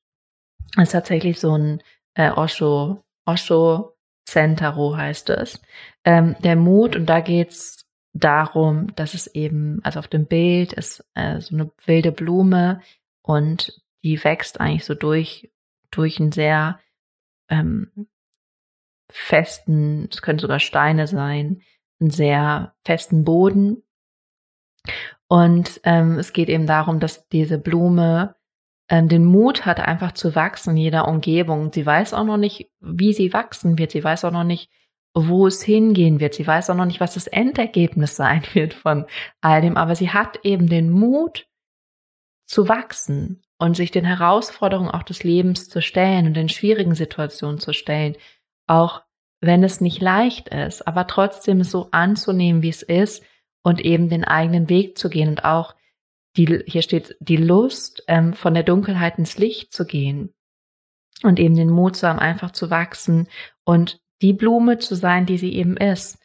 Das 0.75 0.89
ist 0.89 0.93
tatsächlich 0.93 1.39
so 1.39 1.57
ein 1.57 1.83
äh, 2.15 2.31
Osho, 2.31 3.05
Osho 3.25 3.97
Centaro 4.29 4.97
heißt 4.97 5.31
es. 5.31 5.61
Ähm, 6.05 6.37
der 6.41 6.57
Mut, 6.57 6.97
und 6.97 7.07
da 7.07 7.21
geht's 7.21 7.87
darum, 8.13 8.95
dass 8.97 9.15
es 9.15 9.27
eben, 9.29 9.81
also 9.85 9.99
auf 9.99 10.09
dem 10.09 10.27
Bild 10.27 10.73
ist 10.73 11.05
äh, 11.15 11.41
so 11.41 11.55
eine 11.55 11.71
wilde 11.85 12.13
Blume 12.13 12.83
und 13.23 13.81
die 14.03 14.23
wächst 14.23 14.61
eigentlich 14.61 14.85
so 14.85 14.95
durch, 14.95 15.51
durch 15.91 16.21
einen 16.21 16.33
sehr 16.33 16.81
ähm, 17.49 18.09
festen, 19.11 20.09
es 20.11 20.23
können 20.23 20.39
sogar 20.39 20.61
Steine 20.61 21.07
sein, 21.07 21.63
einen 22.01 22.11
sehr 22.11 22.75
festen 22.85 23.25
Boden. 23.25 23.83
Und 25.27 25.81
ähm, 25.85 26.19
es 26.19 26.33
geht 26.33 26.49
eben 26.49 26.67
darum, 26.67 27.01
dass 27.01 27.29
diese 27.29 27.59
Blume 27.59 28.35
den 28.91 29.25
Mut 29.25 29.67
hat, 29.67 29.81
einfach 29.81 30.13
zu 30.13 30.35
wachsen 30.35 30.71
in 30.71 30.79
jeder 30.79 31.09
Umgebung. 31.09 31.73
Sie 31.73 31.85
weiß 31.85 32.15
auch 32.15 32.25
noch 32.25 32.39
nicht, 32.39 32.71
wie 32.81 33.13
sie 33.13 33.33
wachsen 33.33 33.79
wird. 33.79 33.91
Sie 33.91 34.03
weiß 34.03 34.25
auch 34.25 34.33
noch 34.33 34.45
nicht, 34.45 34.71
wo 35.15 35.47
es 35.47 35.63
hingehen 35.63 36.21
wird. 36.21 36.35
Sie 36.35 36.47
weiß 36.47 36.71
auch 36.71 36.75
noch 36.75 36.87
nicht, 36.87 37.01
was 37.01 37.15
das 37.15 37.27
Endergebnis 37.27 38.17
sein 38.17 38.43
wird 38.55 38.75
von 38.75 39.07
all 39.41 39.61
dem. 39.61 39.77
Aber 39.77 39.95
sie 39.95 40.11
hat 40.11 40.45
eben 40.45 40.69
den 40.69 40.91
Mut 40.91 41.47
zu 42.47 42.69
wachsen 42.69 43.43
und 43.59 43.77
sich 43.77 43.91
den 43.91 44.05
Herausforderungen 44.05 44.91
auch 44.91 45.03
des 45.03 45.23
Lebens 45.23 45.69
zu 45.69 45.83
stellen 45.83 46.27
und 46.27 46.35
den 46.35 46.49
schwierigen 46.49 46.95
Situationen 46.95 47.59
zu 47.59 47.75
stellen. 47.75 48.17
Auch 48.67 49.03
wenn 49.41 49.63
es 49.63 49.81
nicht 49.81 50.01
leicht 50.01 50.49
ist, 50.49 50.87
aber 50.87 51.07
trotzdem 51.07 51.63
so 51.63 51.89
anzunehmen, 51.91 52.63
wie 52.63 52.71
es 52.71 52.83
ist 52.83 53.23
und 53.63 53.81
eben 53.81 54.09
den 54.09 54.25
eigenen 54.25 54.69
Weg 54.69 54.97
zu 54.97 55.11
gehen 55.11 55.29
und 55.29 55.45
auch 55.45 55.75
die, 56.39 56.63
hier 56.67 56.83
steht 56.83 57.17
die 57.21 57.37
Lust, 57.37 58.05
ähm, 58.07 58.33
von 58.33 58.55
der 58.55 58.63
Dunkelheit 58.63 59.19
ins 59.19 59.37
Licht 59.39 59.73
zu 59.73 59.85
gehen 59.85 60.33
und 61.23 61.39
eben 61.39 61.57
den 61.57 61.71
Mut 61.71 61.97
zu 61.97 62.09
haben, 62.09 62.21
einfach 62.21 62.53
zu 62.53 62.71
wachsen 62.71 63.29
und 63.65 64.01
die 64.23 64.33
Blume 64.33 64.79
zu 64.79 64.95
sein, 64.95 65.27
die 65.27 65.37
sie 65.39 65.53
eben 65.55 65.77
ist. 65.77 66.19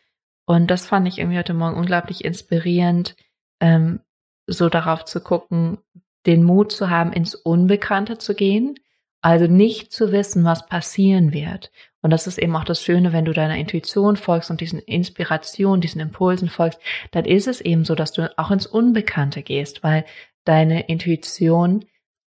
Und 0.46 0.68
das 0.68 0.86
fand 0.86 1.08
ich 1.08 1.20
irgendwie 1.20 1.38
heute 1.38 1.54
Morgen 1.54 1.78
unglaublich 1.78 2.24
inspirierend, 2.24 3.16
ähm, 3.60 4.02
so 4.46 4.70
darauf 4.70 5.06
zu 5.06 5.22
gucken, 5.22 5.80
den 6.26 6.44
Mut 6.44 6.72
zu 6.72 6.90
haben, 6.90 7.12
ins 7.12 7.34
Unbekannte 7.34 8.18
zu 8.18 8.36
gehen, 8.36 8.76
also 9.24 9.48
nicht 9.48 9.94
zu 9.94 10.12
wissen, 10.12 10.44
was 10.44 10.68
passieren 10.68 11.32
wird. 11.32 11.72
Und 12.02 12.12
das 12.12 12.28
ist 12.28 12.38
eben 12.38 12.56
auch 12.58 12.66
das 12.66 12.82
Schöne, 12.82 13.14
wenn 13.14 13.24
du 13.24 13.32
deiner 13.32 13.56
Intuition 13.56 14.18
folgst 14.18 14.52
und 14.52 14.60
diesen 14.60 14.80
Inspirationen, 14.80 15.80
diesen 15.80 16.02
Impulsen 16.02 16.50
folgst, 16.50 16.80
dann 17.12 17.24
ist 17.24 17.48
es 17.48 17.62
eben 17.62 17.86
so, 17.86 17.96
dass 17.96 18.12
du 18.12 18.38
auch 18.38 18.52
ins 18.52 18.68
Unbekannte 18.68 19.42
gehst, 19.42 19.82
weil 19.82 20.04
deine 20.44 20.88
Intuition 20.88 21.86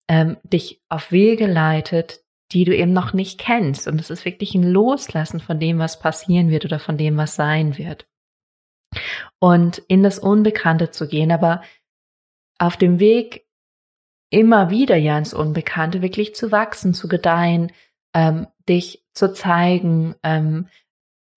ähm, 0.08 0.38
dich 0.42 0.80
auf 0.88 1.12
Wege 1.12 1.46
leitet, 1.46 2.22
die 2.52 2.64
du 2.64 2.74
eben 2.74 2.94
noch 2.94 3.12
nicht 3.12 3.38
kennst. 3.38 3.86
Und 3.86 4.00
es 4.00 4.08
ist 4.08 4.24
wirklich 4.24 4.54
ein 4.54 4.62
Loslassen 4.62 5.40
von 5.40 5.60
dem, 5.60 5.78
was 5.78 6.00
passieren 6.00 6.50
wird 6.50 6.64
oder 6.64 6.78
von 6.78 6.96
dem, 6.96 7.18
was 7.18 7.34
sein 7.34 7.76
wird. 7.76 8.06
Und 9.38 9.82
in 9.88 10.02
das 10.02 10.18
Unbekannte 10.18 10.90
zu 10.90 11.06
gehen, 11.06 11.30
aber 11.30 11.62
auf 12.58 12.78
dem 12.78 12.98
Weg 12.98 13.44
immer 14.30 14.70
wieder 14.70 14.96
ja 14.96 15.16
ins 15.16 15.34
Unbekannte 15.34 16.02
wirklich 16.02 16.34
zu 16.34 16.52
wachsen, 16.52 16.94
zu 16.94 17.08
gedeihen, 17.08 17.72
ähm, 18.14 18.46
dich 18.68 19.04
zu 19.14 19.32
zeigen, 19.32 20.14
ähm, 20.22 20.68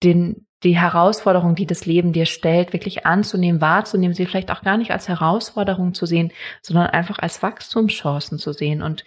den, 0.02 0.46
die 0.62 0.76
Herausforderung, 0.78 1.54
die 1.54 1.66
das 1.66 1.86
Leben 1.86 2.12
dir 2.12 2.26
stellt, 2.26 2.72
wirklich 2.72 3.06
anzunehmen, 3.06 3.60
wahrzunehmen, 3.60 4.14
sie 4.14 4.26
vielleicht 4.26 4.50
auch 4.50 4.62
gar 4.62 4.76
nicht 4.76 4.90
als 4.90 5.08
Herausforderung 5.08 5.94
zu 5.94 6.06
sehen, 6.06 6.32
sondern 6.60 6.88
einfach 6.88 7.18
als 7.18 7.42
Wachstumschancen 7.42 8.38
zu 8.38 8.52
sehen 8.52 8.82
und 8.82 9.04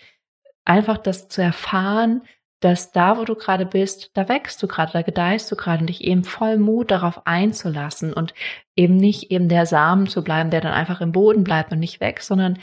einfach 0.66 0.98
das 0.98 1.28
zu 1.28 1.42
erfahren, 1.42 2.24
dass 2.62 2.92
da, 2.92 3.18
wo 3.18 3.26
du 3.26 3.36
gerade 3.36 3.66
bist, 3.66 4.12
da 4.16 4.28
wächst 4.28 4.64
du 4.64 4.68
gerade, 4.68 4.94
da 4.94 5.02
gedeihst 5.02 5.52
du 5.52 5.56
gerade 5.56 5.82
und 5.82 5.88
dich 5.88 6.04
eben 6.04 6.24
voll 6.24 6.58
Mut 6.58 6.90
darauf 6.90 7.28
einzulassen 7.28 8.12
und 8.14 8.34
eben 8.76 8.98
nicht 8.98 9.30
eben 9.30 9.50
der 9.50 9.66
Samen 9.66 10.08
zu 10.08 10.24
bleiben, 10.24 10.50
der 10.50 10.62
dann 10.62 10.74
einfach 10.74 11.02
im 11.02 11.12
Boden 11.12 11.44
bleibt 11.44 11.72
und 11.72 11.80
nicht 11.80 12.00
wächst, 12.00 12.28
sondern 12.28 12.58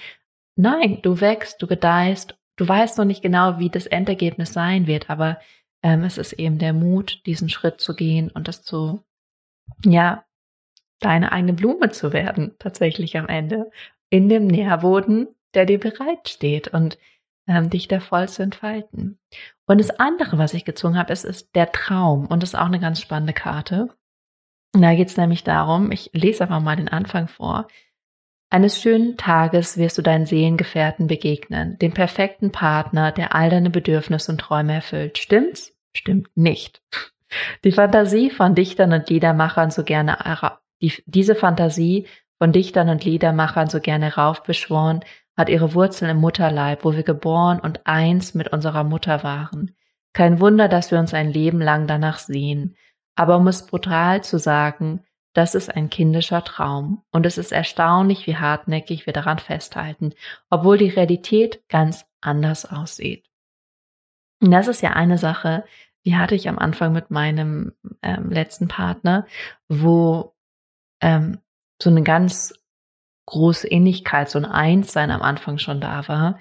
nein, 0.57 1.01
du 1.03 1.21
wächst, 1.21 1.63
du 1.63 1.67
gedeihst 1.67 2.37
du 2.57 2.69
weißt 2.69 2.99
noch 2.99 3.05
nicht 3.05 3.23
genau, 3.23 3.59
wie 3.59 3.71
das 3.71 3.87
Endergebnis 3.87 4.53
sein 4.53 4.87
wird, 4.87 5.11
aber 5.11 5.39
ähm, 5.83 6.05
es 6.05 6.19
ist 6.19 6.35
eben 6.35 6.59
der 6.59 6.73
Mut, 6.73 7.23
diesen 7.27 7.49
Schritt 7.49 7.81
zu 7.81 7.95
gehen 7.95 8.31
und 8.31 8.49
das 8.49 8.63
zu, 8.63 9.03
ja, 9.85 10.25
deine 11.01 11.33
eigene 11.33 11.55
Blume 11.55 11.91
zu 11.91 12.13
werden, 12.13 12.55
tatsächlich 12.59 13.17
am 13.17 13.27
Ende, 13.27 13.71
in 14.11 14.29
dem 14.29 14.47
Nährboden, 14.47 15.29
der 15.55 15.67
dir 15.67 15.81
bereitsteht 15.81 16.69
und 16.69 16.99
ähm, 17.49 17.71
dich 17.71 17.89
da 17.89 17.99
voll 17.99 18.29
zu 18.29 18.43
entfalten. 18.43 19.19
Und 19.67 19.79
das 19.79 19.91
andere, 19.91 20.39
was 20.39 20.55
ich 20.55 20.65
gezogen 20.65 20.97
habe, 20.97 21.13
ist, 21.13 21.25
ist 21.25 21.55
der 21.57 21.73
Traum. 21.73 22.27
Und 22.27 22.43
das 22.43 22.51
ist 22.51 22.59
auch 22.59 22.67
eine 22.67 22.79
ganz 22.79 23.01
spannende 23.01 23.33
Karte. 23.33 23.89
Und 24.75 24.83
da 24.83 24.95
geht 24.95 25.09
es 25.09 25.17
nämlich 25.17 25.43
darum, 25.43 25.91
ich 25.91 26.11
lese 26.13 26.45
einfach 26.45 26.61
mal 26.61 26.77
den 26.77 26.89
Anfang 26.89 27.27
vor. 27.27 27.67
Eines 28.53 28.79
schönen 28.79 29.17
Tages 29.17 29.79
wirst 29.79 29.97
du 29.97 30.03
deinen 30.03 30.27
Seelengefährten 30.27 31.07
begegnen, 31.07 31.79
dem 31.79 31.95
perfekten 31.95 32.53
Partner, 32.53 33.11
der 33.11 33.35
all 33.35 33.49
deine 33.49 33.71
Bedürfnisse 33.71 34.31
und 34.31 34.43
Träume 34.43 34.75
erfüllt. 34.75 35.17
Stimmt's? 35.17 35.73
Stimmt 35.95 36.29
nicht. 36.35 36.83
Die 37.65 37.73
Fantasie 37.73 38.29
von 38.29 38.55
Dichtern 38.55 38.93
und 38.93 39.09
Liedermachern 39.09 39.71
so 39.71 39.85
gerne, 39.85 40.19
die, 40.83 40.93
diese 41.07 41.35
Fantasie 41.35 42.07
von 42.37 42.53
Dichtern 42.53 42.91
und 42.91 43.07
Liedermachern 43.07 43.71
so 43.71 43.81
gerne 43.81 44.17
raufbeschworen, 44.17 45.01
hat 45.35 45.49
ihre 45.49 45.73
Wurzeln 45.73 46.11
im 46.11 46.19
Mutterleib, 46.19 46.85
wo 46.85 46.95
wir 46.95 47.05
geboren 47.05 47.59
und 47.59 47.87
eins 47.87 48.35
mit 48.35 48.49
unserer 48.49 48.85
Mutter 48.85 49.23
waren. 49.23 49.75
Kein 50.13 50.41
Wunder, 50.41 50.69
dass 50.69 50.91
wir 50.91 50.99
uns 50.99 51.15
ein 51.15 51.33
Leben 51.33 51.63
lang 51.63 51.87
danach 51.87 52.19
sehen. 52.19 52.77
Aber 53.15 53.39
um 53.39 53.49
es 53.49 53.65
brutal 53.65 54.23
zu 54.23 54.39
sagen, 54.39 55.05
das 55.33 55.55
ist 55.55 55.75
ein 55.75 55.89
kindischer 55.91 56.45
Traum 56.45 57.03
und 57.11 57.25
es 57.27 57.39
ist 57.39 57.53
erstaunlich, 57.53 58.27
wie 58.27 58.37
hartnäckig 58.37 59.07
wir 59.07 59.13
daran 59.13 59.39
festhalten, 59.39 60.13
obwohl 60.51 60.79
die 60.79 60.91
Realität 60.91 61.67
ganz 61.69 62.05
anders 62.21 62.67
aussieht. 62.67 63.25
Und 64.41 64.51
das 64.51 64.69
ist 64.69 64.83
ja 64.83 64.91
eine 64.91 65.19
Sache, 65.19 65.65
die 66.05 66.17
hatte 66.17 66.35
ich 66.35 66.49
am 66.49 66.59
Anfang 66.59 66.93
mit 66.93 67.11
meinem 67.11 67.73
ähm, 68.03 68.31
letzten 68.31 68.69
Partner, 68.69 69.27
wo 69.69 70.35
ähm, 71.01 71.39
so 71.81 71.91
eine 71.91 72.03
ganz 72.03 72.55
große 73.27 73.69
Innigkeit, 73.69 74.29
so 74.29 74.39
ein 74.39 74.45
Einssein 74.45 75.11
am 75.11 75.23
Anfang 75.23 75.59
schon 75.59 75.81
da 75.81 76.07
war. 76.09 76.41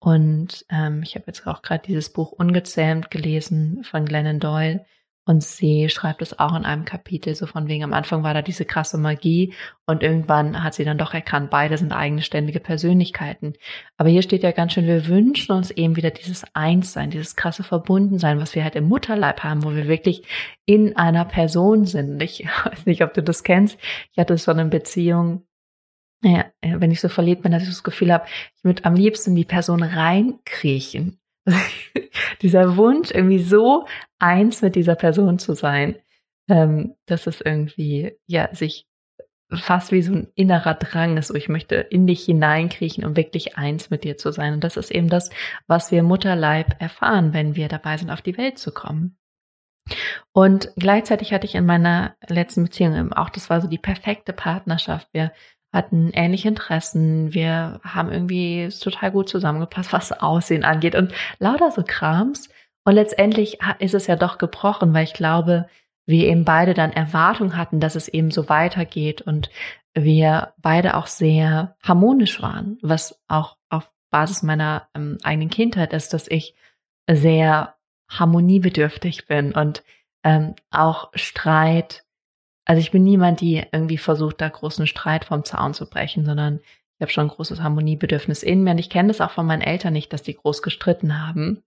Und 0.00 0.66
ähm, 0.68 1.02
ich 1.02 1.14
habe 1.14 1.24
jetzt 1.28 1.46
auch 1.46 1.62
gerade 1.62 1.86
dieses 1.86 2.12
Buch 2.12 2.32
Ungezähmt 2.32 3.10
gelesen 3.10 3.84
von 3.84 4.04
Glennon 4.04 4.40
Doyle. 4.40 4.84
Und 5.28 5.42
sie 5.42 5.88
schreibt 5.88 6.22
es 6.22 6.38
auch 6.38 6.54
in 6.54 6.64
einem 6.64 6.84
Kapitel, 6.84 7.34
so 7.34 7.46
von 7.46 7.66
wegen, 7.66 7.82
am 7.82 7.92
Anfang 7.92 8.22
war 8.22 8.32
da 8.32 8.42
diese 8.42 8.64
krasse 8.64 8.96
Magie 8.96 9.52
und 9.84 10.04
irgendwann 10.04 10.62
hat 10.62 10.74
sie 10.74 10.84
dann 10.84 10.98
doch 10.98 11.14
erkannt, 11.14 11.50
beide 11.50 11.76
sind 11.76 11.92
eigenständige 11.92 12.60
Persönlichkeiten. 12.60 13.54
Aber 13.96 14.08
hier 14.08 14.22
steht 14.22 14.44
ja 14.44 14.52
ganz 14.52 14.72
schön, 14.72 14.86
wir 14.86 15.08
wünschen 15.08 15.50
uns 15.50 15.72
eben 15.72 15.96
wieder 15.96 16.10
dieses 16.10 16.44
Einssein, 16.54 17.10
dieses 17.10 17.34
krasse 17.34 17.64
Verbundensein, 17.64 18.38
was 18.38 18.54
wir 18.54 18.62
halt 18.62 18.76
im 18.76 18.86
Mutterleib 18.86 19.42
haben, 19.42 19.64
wo 19.64 19.74
wir 19.74 19.88
wirklich 19.88 20.22
in 20.64 20.96
einer 20.96 21.24
Person 21.24 21.86
sind. 21.86 22.22
Ich 22.22 22.46
weiß 22.64 22.86
nicht, 22.86 23.02
ob 23.02 23.12
du 23.12 23.20
das 23.20 23.42
kennst. 23.42 23.78
Ich 24.12 24.18
hatte 24.18 24.38
so 24.38 24.52
eine 24.52 24.66
Beziehung, 24.66 25.44
ja, 26.22 26.44
wenn 26.62 26.92
ich 26.92 27.00
so 27.00 27.08
verliebt 27.08 27.42
bin, 27.42 27.50
dass 27.50 27.64
ich 27.64 27.68
das 27.68 27.82
Gefühl 27.82 28.12
habe, 28.12 28.26
ich 28.56 28.62
würde 28.62 28.84
am 28.84 28.94
liebsten 28.94 29.34
die 29.34 29.44
Person 29.44 29.82
reinkriechen. 29.82 31.18
dieser 32.42 32.76
Wunsch, 32.76 33.10
irgendwie 33.10 33.42
so 33.42 33.86
eins 34.18 34.62
mit 34.62 34.74
dieser 34.74 34.94
Person 34.94 35.38
zu 35.38 35.54
sein, 35.54 35.96
ähm, 36.48 36.94
dass 37.06 37.26
es 37.26 37.40
irgendwie, 37.40 38.16
ja, 38.26 38.54
sich 38.54 38.86
fast 39.52 39.92
wie 39.92 40.02
so 40.02 40.12
ein 40.12 40.28
innerer 40.34 40.74
Drang 40.74 41.16
ist, 41.16 41.28
so 41.28 41.34
ich 41.34 41.48
möchte 41.48 41.76
in 41.76 42.06
dich 42.06 42.24
hineinkriechen, 42.24 43.04
um 43.04 43.16
wirklich 43.16 43.56
eins 43.56 43.90
mit 43.90 44.02
dir 44.02 44.16
zu 44.16 44.32
sein. 44.32 44.54
Und 44.54 44.64
das 44.64 44.76
ist 44.76 44.90
eben 44.90 45.08
das, 45.08 45.30
was 45.68 45.92
wir 45.92 46.02
Mutterleib 46.02 46.80
erfahren, 46.80 47.32
wenn 47.32 47.54
wir 47.54 47.68
dabei 47.68 47.96
sind, 47.96 48.10
auf 48.10 48.22
die 48.22 48.36
Welt 48.36 48.58
zu 48.58 48.72
kommen. 48.72 49.16
Und 50.32 50.72
gleichzeitig 50.76 51.32
hatte 51.32 51.46
ich 51.46 51.54
in 51.54 51.64
meiner 51.64 52.16
letzten 52.26 52.64
Beziehung 52.64 52.96
eben 52.96 53.12
auch, 53.12 53.30
das 53.30 53.48
war 53.48 53.60
so 53.60 53.68
die 53.68 53.78
perfekte 53.78 54.32
Partnerschaft. 54.32 55.08
Wir 55.12 55.32
hatten 55.76 56.10
ähnliche 56.12 56.48
Interessen, 56.48 57.32
wir 57.32 57.80
haben 57.84 58.10
irgendwie 58.10 58.68
total 58.80 59.12
gut 59.12 59.28
zusammengepasst, 59.28 59.92
was 59.92 60.12
Aussehen 60.12 60.64
angeht 60.64 60.94
und 60.94 61.12
lauter 61.38 61.70
so 61.70 61.84
Krams. 61.86 62.48
Und 62.84 62.94
letztendlich 62.94 63.58
ist 63.78 63.94
es 63.94 64.06
ja 64.06 64.16
doch 64.16 64.38
gebrochen, 64.38 64.94
weil 64.94 65.04
ich 65.04 65.12
glaube, 65.14 65.68
wir 66.06 66.26
eben 66.28 66.44
beide 66.44 66.72
dann 66.72 66.92
Erwartung 66.92 67.56
hatten, 67.56 67.80
dass 67.80 67.96
es 67.96 68.08
eben 68.08 68.30
so 68.30 68.48
weitergeht 68.48 69.22
und 69.22 69.50
wir 69.94 70.54
beide 70.58 70.96
auch 70.96 71.06
sehr 71.06 71.76
harmonisch 71.82 72.40
waren, 72.40 72.78
was 72.82 73.20
auch 73.28 73.56
auf 73.68 73.92
Basis 74.10 74.42
meiner 74.42 74.88
ähm, 74.94 75.18
eigenen 75.24 75.50
Kindheit 75.50 75.92
ist, 75.92 76.12
dass 76.12 76.28
ich 76.28 76.54
sehr 77.10 77.74
harmoniebedürftig 78.08 79.26
bin 79.26 79.52
und 79.52 79.82
ähm, 80.22 80.54
auch 80.70 81.10
Streit. 81.14 82.05
Also 82.66 82.80
ich 82.80 82.90
bin 82.90 83.04
niemand, 83.04 83.40
die 83.40 83.64
irgendwie 83.72 83.96
versucht, 83.96 84.40
da 84.40 84.48
großen 84.48 84.86
Streit 84.86 85.24
vom 85.24 85.44
Zaun 85.44 85.72
zu 85.72 85.88
brechen, 85.88 86.24
sondern 86.24 86.60
ich 86.98 87.02
habe 87.02 87.12
schon 87.12 87.26
ein 87.26 87.34
großes 87.34 87.62
Harmoniebedürfnis 87.62 88.42
in 88.42 88.64
mir. 88.64 88.72
Und 88.72 88.78
ich 88.78 88.90
kenne 88.90 89.08
das 89.08 89.20
auch 89.20 89.30
von 89.30 89.46
meinen 89.46 89.62
Eltern 89.62 89.92
nicht, 89.92 90.12
dass 90.12 90.22
die 90.22 90.34
groß 90.34 90.62
gestritten 90.62 91.24
haben. 91.24 91.62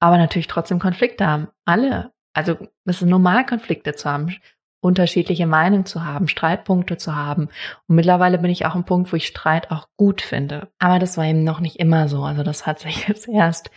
Aber 0.00 0.18
natürlich 0.18 0.48
trotzdem 0.48 0.78
Konflikte 0.78 1.26
haben. 1.26 1.48
Alle. 1.64 2.12
Also 2.34 2.56
es 2.84 3.00
ist 3.00 3.08
normal, 3.08 3.46
Konflikte 3.46 3.94
zu 3.94 4.10
haben, 4.10 4.34
unterschiedliche 4.80 5.46
Meinungen 5.46 5.86
zu 5.86 6.04
haben, 6.04 6.26
Streitpunkte 6.26 6.96
zu 6.96 7.14
haben. 7.14 7.48
Und 7.86 7.96
mittlerweile 7.96 8.38
bin 8.38 8.50
ich 8.50 8.66
auch 8.66 8.74
ein 8.74 8.84
Punkt, 8.84 9.12
wo 9.12 9.16
ich 9.16 9.26
Streit 9.26 9.70
auch 9.70 9.88
gut 9.96 10.20
finde. 10.20 10.68
Aber 10.78 10.98
das 10.98 11.16
war 11.16 11.24
eben 11.24 11.44
noch 11.44 11.60
nicht 11.60 11.76
immer 11.76 12.08
so. 12.08 12.24
Also 12.24 12.42
das 12.42 12.66
hat 12.66 12.80
sich 12.80 13.06
jetzt 13.08 13.28
erst 13.28 13.70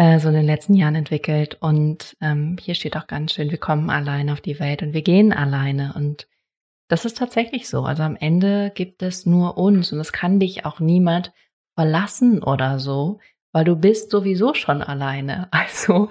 äh, 0.00 0.18
so 0.18 0.28
in 0.28 0.34
den 0.34 0.46
letzten 0.46 0.72
Jahren 0.72 0.94
entwickelt. 0.94 1.58
Und 1.60 2.16
ähm, 2.22 2.56
hier 2.58 2.74
steht 2.74 2.96
auch 2.96 3.06
ganz 3.06 3.34
schön, 3.34 3.50
wir 3.50 3.58
kommen 3.58 3.90
alleine 3.90 4.32
auf 4.32 4.40
die 4.40 4.58
Welt 4.58 4.82
und 4.82 4.94
wir 4.94 5.02
gehen 5.02 5.30
alleine. 5.30 5.92
Und 5.94 6.26
das 6.88 7.04
ist 7.04 7.18
tatsächlich 7.18 7.68
so. 7.68 7.82
Also 7.82 8.02
am 8.02 8.16
Ende 8.16 8.72
gibt 8.74 9.02
es 9.02 9.26
nur 9.26 9.58
uns 9.58 9.92
und 9.92 10.00
es 10.00 10.12
kann 10.12 10.40
dich 10.40 10.64
auch 10.64 10.80
niemand 10.80 11.34
verlassen 11.74 12.42
oder 12.42 12.78
so, 12.78 13.20
weil 13.52 13.64
du 13.64 13.76
bist 13.76 14.10
sowieso 14.10 14.54
schon 14.54 14.82
alleine. 14.82 15.48
Also 15.52 16.08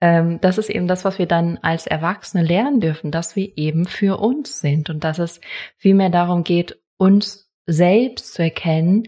ähm, 0.00 0.40
das 0.40 0.58
ist 0.58 0.70
eben 0.70 0.88
das, 0.88 1.04
was 1.04 1.20
wir 1.20 1.26
dann 1.26 1.58
als 1.58 1.86
Erwachsene 1.86 2.42
lernen 2.42 2.80
dürfen, 2.80 3.12
dass 3.12 3.36
wir 3.36 3.56
eben 3.56 3.84
für 3.84 4.18
uns 4.18 4.60
sind 4.60 4.90
und 4.90 5.04
dass 5.04 5.18
es 5.18 5.40
vielmehr 5.76 6.10
darum 6.10 6.42
geht, 6.42 6.80
uns 6.96 7.50
selbst 7.66 8.34
zu 8.34 8.42
erkennen, 8.42 9.04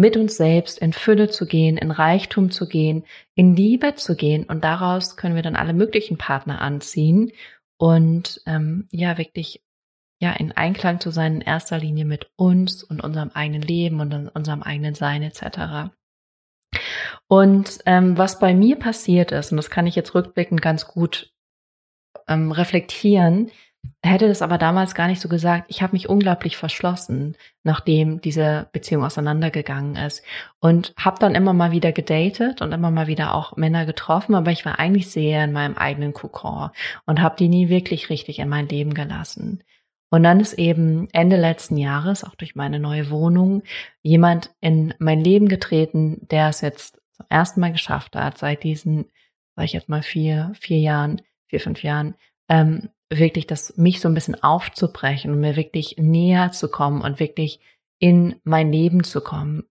mit 0.00 0.16
uns 0.16 0.36
selbst 0.36 0.78
in 0.78 0.92
Fülle 0.92 1.28
zu 1.28 1.46
gehen, 1.46 1.76
in 1.76 1.90
Reichtum 1.90 2.50
zu 2.50 2.66
gehen, 2.66 3.04
in 3.34 3.54
Liebe 3.54 3.94
zu 3.94 4.16
gehen 4.16 4.44
und 4.44 4.64
daraus 4.64 5.16
können 5.16 5.36
wir 5.36 5.42
dann 5.42 5.56
alle 5.56 5.74
möglichen 5.74 6.18
Partner 6.18 6.60
anziehen 6.60 7.32
und 7.78 8.40
ähm, 8.46 8.88
ja 8.90 9.18
wirklich 9.18 9.62
ja 10.20 10.32
in 10.32 10.52
Einklang 10.52 11.00
zu 11.00 11.10
sein 11.10 11.36
in 11.36 11.40
erster 11.42 11.78
Linie 11.78 12.04
mit 12.04 12.30
uns 12.36 12.82
und 12.82 13.02
unserem 13.02 13.30
eigenen 13.30 13.62
Leben 13.62 14.00
und 14.00 14.28
unserem 14.34 14.62
eigenen 14.62 14.94
Sein 14.94 15.22
etc. 15.22 15.92
Und 17.28 17.78
ähm, 17.86 18.18
was 18.18 18.38
bei 18.38 18.54
mir 18.54 18.76
passiert 18.76 19.32
ist 19.32 19.52
und 19.52 19.56
das 19.56 19.70
kann 19.70 19.86
ich 19.86 19.96
jetzt 19.96 20.14
rückblickend 20.14 20.62
ganz 20.62 20.86
gut 20.86 21.32
ähm, 22.26 22.52
reflektieren, 22.52 23.50
hätte 24.02 24.28
das 24.28 24.42
aber 24.42 24.58
damals 24.58 24.94
gar 24.94 25.08
nicht 25.08 25.20
so 25.20 25.28
gesagt. 25.28 25.66
Ich 25.68 25.82
habe 25.82 25.92
mich 25.92 26.08
unglaublich 26.08 26.56
verschlossen, 26.56 27.36
nachdem 27.62 28.20
diese 28.20 28.68
Beziehung 28.72 29.04
auseinandergegangen 29.04 29.96
ist 29.96 30.22
und 30.58 30.94
habe 30.98 31.18
dann 31.18 31.34
immer 31.34 31.52
mal 31.52 31.70
wieder 31.70 31.92
gedatet 31.92 32.62
und 32.62 32.72
immer 32.72 32.90
mal 32.90 33.06
wieder 33.06 33.34
auch 33.34 33.56
Männer 33.56 33.86
getroffen, 33.86 34.34
aber 34.34 34.50
ich 34.50 34.64
war 34.64 34.78
eigentlich 34.78 35.10
sehr 35.10 35.44
in 35.44 35.52
meinem 35.52 35.76
eigenen 35.76 36.14
Kokon 36.14 36.70
und 37.06 37.20
habe 37.20 37.36
die 37.38 37.48
nie 37.48 37.68
wirklich 37.68 38.10
richtig 38.10 38.38
in 38.38 38.48
mein 38.48 38.68
Leben 38.68 38.94
gelassen. 38.94 39.62
Und 40.10 40.24
dann 40.24 40.40
ist 40.40 40.54
eben 40.54 41.08
Ende 41.12 41.36
letzten 41.36 41.76
Jahres, 41.76 42.24
auch 42.24 42.34
durch 42.34 42.56
meine 42.56 42.80
neue 42.80 43.10
Wohnung, 43.10 43.62
jemand 44.02 44.50
in 44.60 44.92
mein 44.98 45.22
Leben 45.22 45.48
getreten, 45.48 46.26
der 46.30 46.48
es 46.48 46.62
jetzt 46.62 47.00
zum 47.12 47.26
ersten 47.28 47.60
Mal 47.60 47.70
geschafft 47.72 48.16
hat, 48.16 48.38
seit 48.38 48.64
diesen, 48.64 49.06
sag 49.54 49.66
ich 49.66 49.72
jetzt 49.72 49.88
mal 49.88 50.02
vier, 50.02 50.52
vier 50.58 50.78
Jahren, 50.78 51.22
vier, 51.46 51.60
fünf 51.60 51.84
Jahren, 51.84 52.16
ähm, 52.48 52.88
wirklich 53.10 53.46
das, 53.46 53.76
mich 53.76 54.00
so 54.00 54.08
ein 54.08 54.14
bisschen 54.14 54.40
aufzubrechen 54.42 55.32
und 55.32 55.40
mir 55.40 55.56
wirklich 55.56 55.96
näher 55.98 56.52
zu 56.52 56.70
kommen 56.70 57.02
und 57.02 57.20
wirklich 57.20 57.60
in 57.98 58.40
mein 58.44 58.72
Leben 58.72 59.04
zu 59.04 59.20
kommen. 59.20 59.64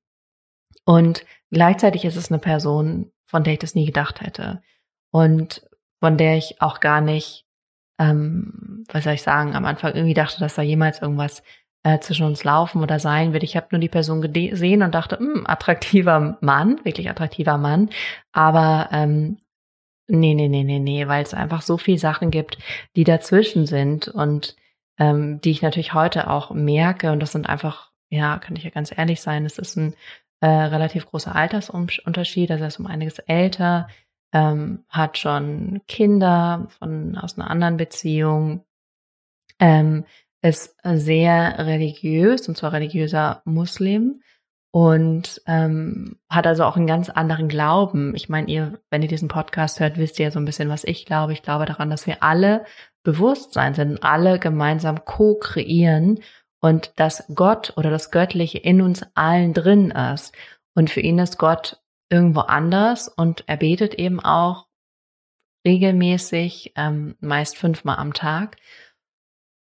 Und 0.85 1.25
gleichzeitig 1.49 2.05
ist 2.05 2.15
es 2.15 2.31
eine 2.31 2.39
Person, 2.39 3.11
von 3.25 3.43
der 3.43 3.53
ich 3.53 3.59
das 3.59 3.75
nie 3.75 3.85
gedacht 3.85 4.21
hätte. 4.21 4.61
Und 5.11 5.67
von 5.99 6.17
der 6.17 6.37
ich 6.37 6.61
auch 6.61 6.79
gar 6.79 7.01
nicht, 7.01 7.45
ähm, 7.99 8.83
was 8.91 9.03
soll 9.03 9.13
ich 9.13 9.23
sagen, 9.23 9.55
am 9.55 9.65
Anfang 9.65 9.93
irgendwie 9.93 10.13
dachte, 10.13 10.39
dass 10.39 10.55
da 10.55 10.61
jemals 10.61 11.01
irgendwas 11.01 11.43
äh, 11.83 11.99
zwischen 11.99 12.25
uns 12.25 12.43
laufen 12.43 12.81
oder 12.81 12.99
sein 12.99 13.33
wird. 13.33 13.43
Ich 13.43 13.55
habe 13.55 13.67
nur 13.71 13.79
die 13.79 13.89
Person 13.89 14.21
gesehen 14.21 14.83
und 14.83 14.93
dachte, 14.93 15.17
mh, 15.19 15.33
hm, 15.33 15.47
attraktiver 15.47 16.37
Mann, 16.41 16.83
wirklich 16.83 17.09
attraktiver 17.09 17.57
Mann. 17.57 17.89
Aber 18.31 18.89
ähm, 18.91 19.37
Nee, 20.11 20.33
nee, 20.33 20.47
nee, 20.47 20.63
nee, 20.63 20.79
nee, 20.79 21.07
weil 21.07 21.23
es 21.23 21.35
einfach 21.35 21.61
so 21.61 21.77
viele 21.77 21.99
Sachen 21.99 22.31
gibt, 22.31 22.57
die 22.95 23.03
dazwischen 23.03 23.67
sind 23.67 24.07
und 24.07 24.55
ähm, 24.97 25.39
die 25.41 25.51
ich 25.51 25.61
natürlich 25.61 25.93
heute 25.93 26.29
auch 26.29 26.49
merke. 26.51 27.11
Und 27.11 27.19
das 27.19 27.31
sind 27.31 27.47
einfach, 27.47 27.91
ja, 28.09 28.39
kann 28.39 28.55
ich 28.55 28.63
ja 28.63 28.71
ganz 28.71 28.91
ehrlich 28.95 29.21
sein, 29.21 29.45
es 29.45 29.59
ist 29.59 29.77
ein 29.77 29.93
äh, 30.41 30.47
relativ 30.47 31.05
großer 31.05 31.35
Altersunterschied. 31.35 32.49
Also 32.49 32.63
er 32.63 32.69
ist 32.69 32.79
um 32.79 32.87
einiges 32.87 33.19
älter, 33.19 33.87
ähm, 34.33 34.83
hat 34.89 35.19
schon 35.19 35.81
Kinder 35.87 36.67
von 36.79 37.15
aus 37.15 37.37
einer 37.37 37.51
anderen 37.51 37.77
Beziehung, 37.77 38.65
ähm, 39.59 40.05
ist 40.41 40.75
sehr 40.83 41.59
religiös 41.59 42.47
und 42.47 42.57
zwar 42.57 42.73
religiöser 42.73 43.43
Muslim 43.45 44.21
und 44.71 45.41
ähm, 45.47 46.19
hat 46.29 46.45
also 46.45 46.63
auch 46.63 46.75
einen 46.75 46.87
ganz 46.87 47.09
anderen 47.09 47.47
Glauben. 47.47 48.15
Ich 48.15 48.29
meine, 48.29 48.47
ihr, 48.47 48.79
wenn 48.89 49.01
ihr 49.01 49.07
diesen 49.07 49.27
Podcast 49.27 49.79
hört, 49.79 49.97
wisst 49.97 50.19
ihr 50.19 50.25
ja 50.25 50.31
so 50.31 50.39
ein 50.39 50.45
bisschen, 50.45 50.69
was 50.69 50.83
ich 50.83 51.05
glaube. 51.05 51.33
Ich 51.33 51.41
glaube 51.41 51.65
daran, 51.65 51.89
dass 51.89 52.05
wir 52.05 52.21
alle 52.21 52.65
Bewusstsein 53.03 53.73
sind, 53.73 54.03
alle 54.03 54.37
gemeinsam 54.37 55.05
co-kreieren 55.05 56.19
und 56.61 56.99
dass 56.99 57.23
Gott 57.33 57.73
oder 57.77 57.89
das 57.89 58.11
Göttliche 58.11 58.59
in 58.59 58.81
uns 58.81 59.03
allen 59.15 59.53
drin 59.53 59.91
ist. 59.91 60.35
Und 60.75 60.89
für 60.89 61.01
ihn 61.01 61.17
ist 61.17 61.39
Gott 61.39 61.81
irgendwo 62.09 62.41
anders 62.41 63.07
und 63.07 63.43
er 63.47 63.57
betet 63.57 63.95
eben 63.95 64.19
auch 64.19 64.67
regelmäßig, 65.65 66.73
ähm, 66.75 67.15
meist 67.19 67.57
fünfmal 67.57 67.97
am 67.97 68.13
Tag 68.13 68.57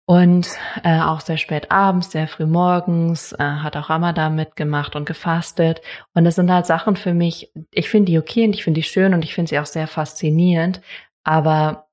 und 0.06 0.48
äh, 0.82 1.00
auch 1.00 1.20
sehr 1.20 1.38
spät 1.38 1.70
abends, 1.70 2.10
sehr 2.10 2.28
früh 2.28 2.46
morgens, 2.46 3.32
äh, 3.32 3.38
hat 3.38 3.76
auch 3.76 3.88
Ramadan 3.88 4.34
mitgemacht 4.34 4.96
und 4.96 5.06
gefastet. 5.06 5.80
Und 6.12 6.24
das 6.24 6.34
sind 6.34 6.50
halt 6.50 6.66
Sachen 6.66 6.96
für 6.96 7.14
mich, 7.14 7.50
ich 7.70 7.88
finde 7.88 8.12
die 8.12 8.18
okay 8.18 8.44
und 8.44 8.54
ich 8.54 8.64
finde 8.64 8.80
die 8.80 8.86
schön 8.86 9.14
und 9.14 9.24
ich 9.24 9.34
finde 9.34 9.48
sie 9.48 9.58
auch 9.58 9.66
sehr 9.66 9.86
faszinierend. 9.86 10.82
Aber 11.22 11.88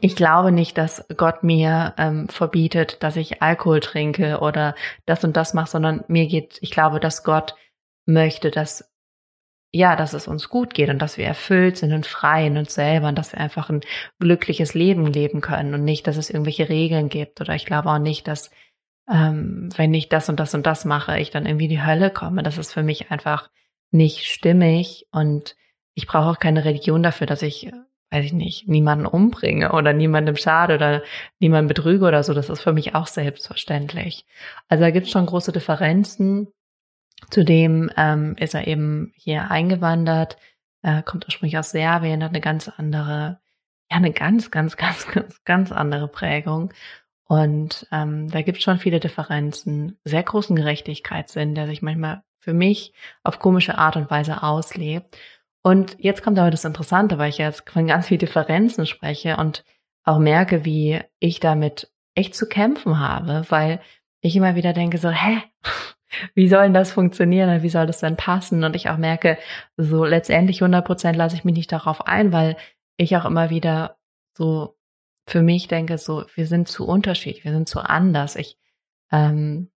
ich 0.00 0.16
glaube 0.16 0.50
nicht, 0.50 0.78
dass 0.78 1.04
Gott 1.16 1.42
mir 1.42 1.94
ähm, 1.98 2.28
verbietet, 2.28 3.02
dass 3.02 3.16
ich 3.16 3.42
Alkohol 3.42 3.80
trinke 3.80 4.40
oder 4.40 4.74
das 5.04 5.22
und 5.22 5.36
das 5.36 5.54
mache, 5.54 5.70
sondern 5.70 6.04
mir 6.08 6.26
geht, 6.26 6.58
ich 6.62 6.70
glaube, 6.70 7.00
dass 7.00 7.22
Gott 7.22 7.54
möchte, 8.06 8.50
dass 8.50 8.90
ja, 9.76 9.96
dass 9.96 10.12
es 10.12 10.26
uns 10.28 10.48
gut 10.48 10.74
geht 10.74 10.88
und 10.88 11.00
dass 11.00 11.18
wir 11.18 11.26
erfüllt 11.26 11.76
sind 11.76 11.92
und 11.92 12.06
frei 12.06 12.46
in 12.46 12.56
uns 12.56 12.74
selber 12.74 13.08
und 13.08 13.16
dass 13.16 13.32
wir 13.32 13.40
einfach 13.40 13.70
ein 13.70 13.82
glückliches 14.18 14.74
Leben 14.74 15.06
leben 15.06 15.40
können 15.40 15.74
und 15.74 15.84
nicht, 15.84 16.06
dass 16.06 16.16
es 16.16 16.30
irgendwelche 16.30 16.68
Regeln 16.68 17.08
gibt. 17.08 17.40
Oder 17.40 17.54
ich 17.54 17.66
glaube 17.66 17.90
auch 17.90 17.98
nicht, 17.98 18.26
dass 18.26 18.50
ähm, 19.08 19.68
wenn 19.76 19.94
ich 19.94 20.08
das 20.08 20.28
und 20.28 20.40
das 20.40 20.54
und 20.54 20.66
das 20.66 20.84
mache, 20.84 21.18
ich 21.18 21.30
dann 21.30 21.46
irgendwie 21.46 21.66
in 21.66 21.70
die 21.70 21.84
Hölle 21.84 22.10
komme. 22.10 22.42
Das 22.42 22.58
ist 22.58 22.72
für 22.72 22.82
mich 22.82 23.10
einfach 23.10 23.50
nicht 23.90 24.24
stimmig 24.26 25.06
und 25.12 25.56
ich 25.94 26.06
brauche 26.06 26.30
auch 26.30 26.38
keine 26.38 26.64
Religion 26.64 27.02
dafür, 27.02 27.26
dass 27.26 27.42
ich, 27.42 27.70
weiß 28.10 28.24
ich 28.24 28.32
nicht, 28.32 28.68
niemanden 28.68 29.06
umbringe 29.06 29.72
oder 29.72 29.92
niemandem 29.92 30.36
schade 30.36 30.74
oder 30.74 31.02
niemanden 31.38 31.68
betrüge 31.68 32.04
oder 32.04 32.22
so. 32.22 32.34
Das 32.34 32.50
ist 32.50 32.60
für 32.60 32.72
mich 32.72 32.94
auch 32.94 33.06
selbstverständlich. 33.06 34.26
Also 34.68 34.82
da 34.82 34.90
gibt 34.90 35.06
es 35.06 35.12
schon 35.12 35.26
große 35.26 35.52
Differenzen 35.52 36.48
Zudem 37.30 37.90
ähm, 37.96 38.36
ist 38.38 38.54
er 38.54 38.66
eben 38.66 39.12
hier 39.16 39.50
eingewandert, 39.50 40.36
äh, 40.82 41.02
kommt 41.02 41.24
ursprünglich 41.24 41.58
aus 41.58 41.70
Serbien, 41.70 42.22
hat 42.22 42.30
eine 42.30 42.40
ganz 42.40 42.68
andere, 42.68 43.40
ja, 43.90 43.96
eine 43.96 44.12
ganz, 44.12 44.50
ganz, 44.50 44.76
ganz, 44.78 45.06
ganz, 45.08 45.44
ganz 45.44 45.72
andere 45.72 46.08
Prägung. 46.08 46.72
Und 47.28 47.88
ähm, 47.90 48.30
da 48.30 48.42
gibt 48.42 48.58
es 48.58 48.64
schon 48.64 48.78
viele 48.78 49.00
Differenzen, 49.00 49.98
sehr 50.04 50.22
großen 50.22 50.54
Gerechtigkeitssinn, 50.54 51.54
der 51.54 51.66
sich 51.66 51.82
manchmal 51.82 52.22
für 52.38 52.54
mich 52.54 52.92
auf 53.24 53.40
komische 53.40 53.76
Art 53.78 53.96
und 53.96 54.10
Weise 54.10 54.44
auslebt. 54.44 55.16
Und 55.62 55.96
jetzt 55.98 56.22
kommt 56.22 56.38
aber 56.38 56.52
das 56.52 56.64
Interessante, 56.64 57.18
weil 57.18 57.30
ich 57.30 57.38
jetzt 57.38 57.68
von 57.68 57.88
ganz 57.88 58.06
vielen 58.06 58.20
Differenzen 58.20 58.86
spreche 58.86 59.36
und 59.38 59.64
auch 60.04 60.18
merke, 60.18 60.64
wie 60.64 61.00
ich 61.18 61.40
damit 61.40 61.90
echt 62.14 62.36
zu 62.36 62.46
kämpfen 62.46 63.00
habe, 63.00 63.44
weil 63.48 63.80
ich 64.20 64.36
immer 64.36 64.54
wieder 64.54 64.72
denke 64.72 64.98
so, 64.98 65.10
hä, 65.10 65.42
wie 66.34 66.48
soll 66.48 66.64
denn 66.64 66.74
das 66.74 66.92
funktionieren? 66.92 67.62
Wie 67.62 67.68
soll 67.68 67.86
das 67.86 68.00
denn 68.00 68.16
passen? 68.16 68.64
Und 68.64 68.76
ich 68.76 68.88
auch 68.88 68.96
merke, 68.96 69.38
so 69.76 70.04
letztendlich 70.04 70.62
100 70.62 70.84
Prozent 70.84 71.16
lasse 71.16 71.36
ich 71.36 71.44
mich 71.44 71.54
nicht 71.54 71.72
darauf 71.72 72.06
ein, 72.06 72.32
weil 72.32 72.56
ich 72.96 73.16
auch 73.16 73.24
immer 73.24 73.50
wieder 73.50 73.96
so 74.36 74.76
für 75.28 75.42
mich 75.42 75.68
denke, 75.68 75.98
so, 75.98 76.24
wir 76.34 76.46
sind 76.46 76.68
zu 76.68 76.86
unterschiedlich, 76.86 77.44
wir 77.44 77.52
sind 77.52 77.68
zu 77.68 77.80
anders. 77.80 78.36
Ich 78.36 78.56
ähm, 79.10 79.70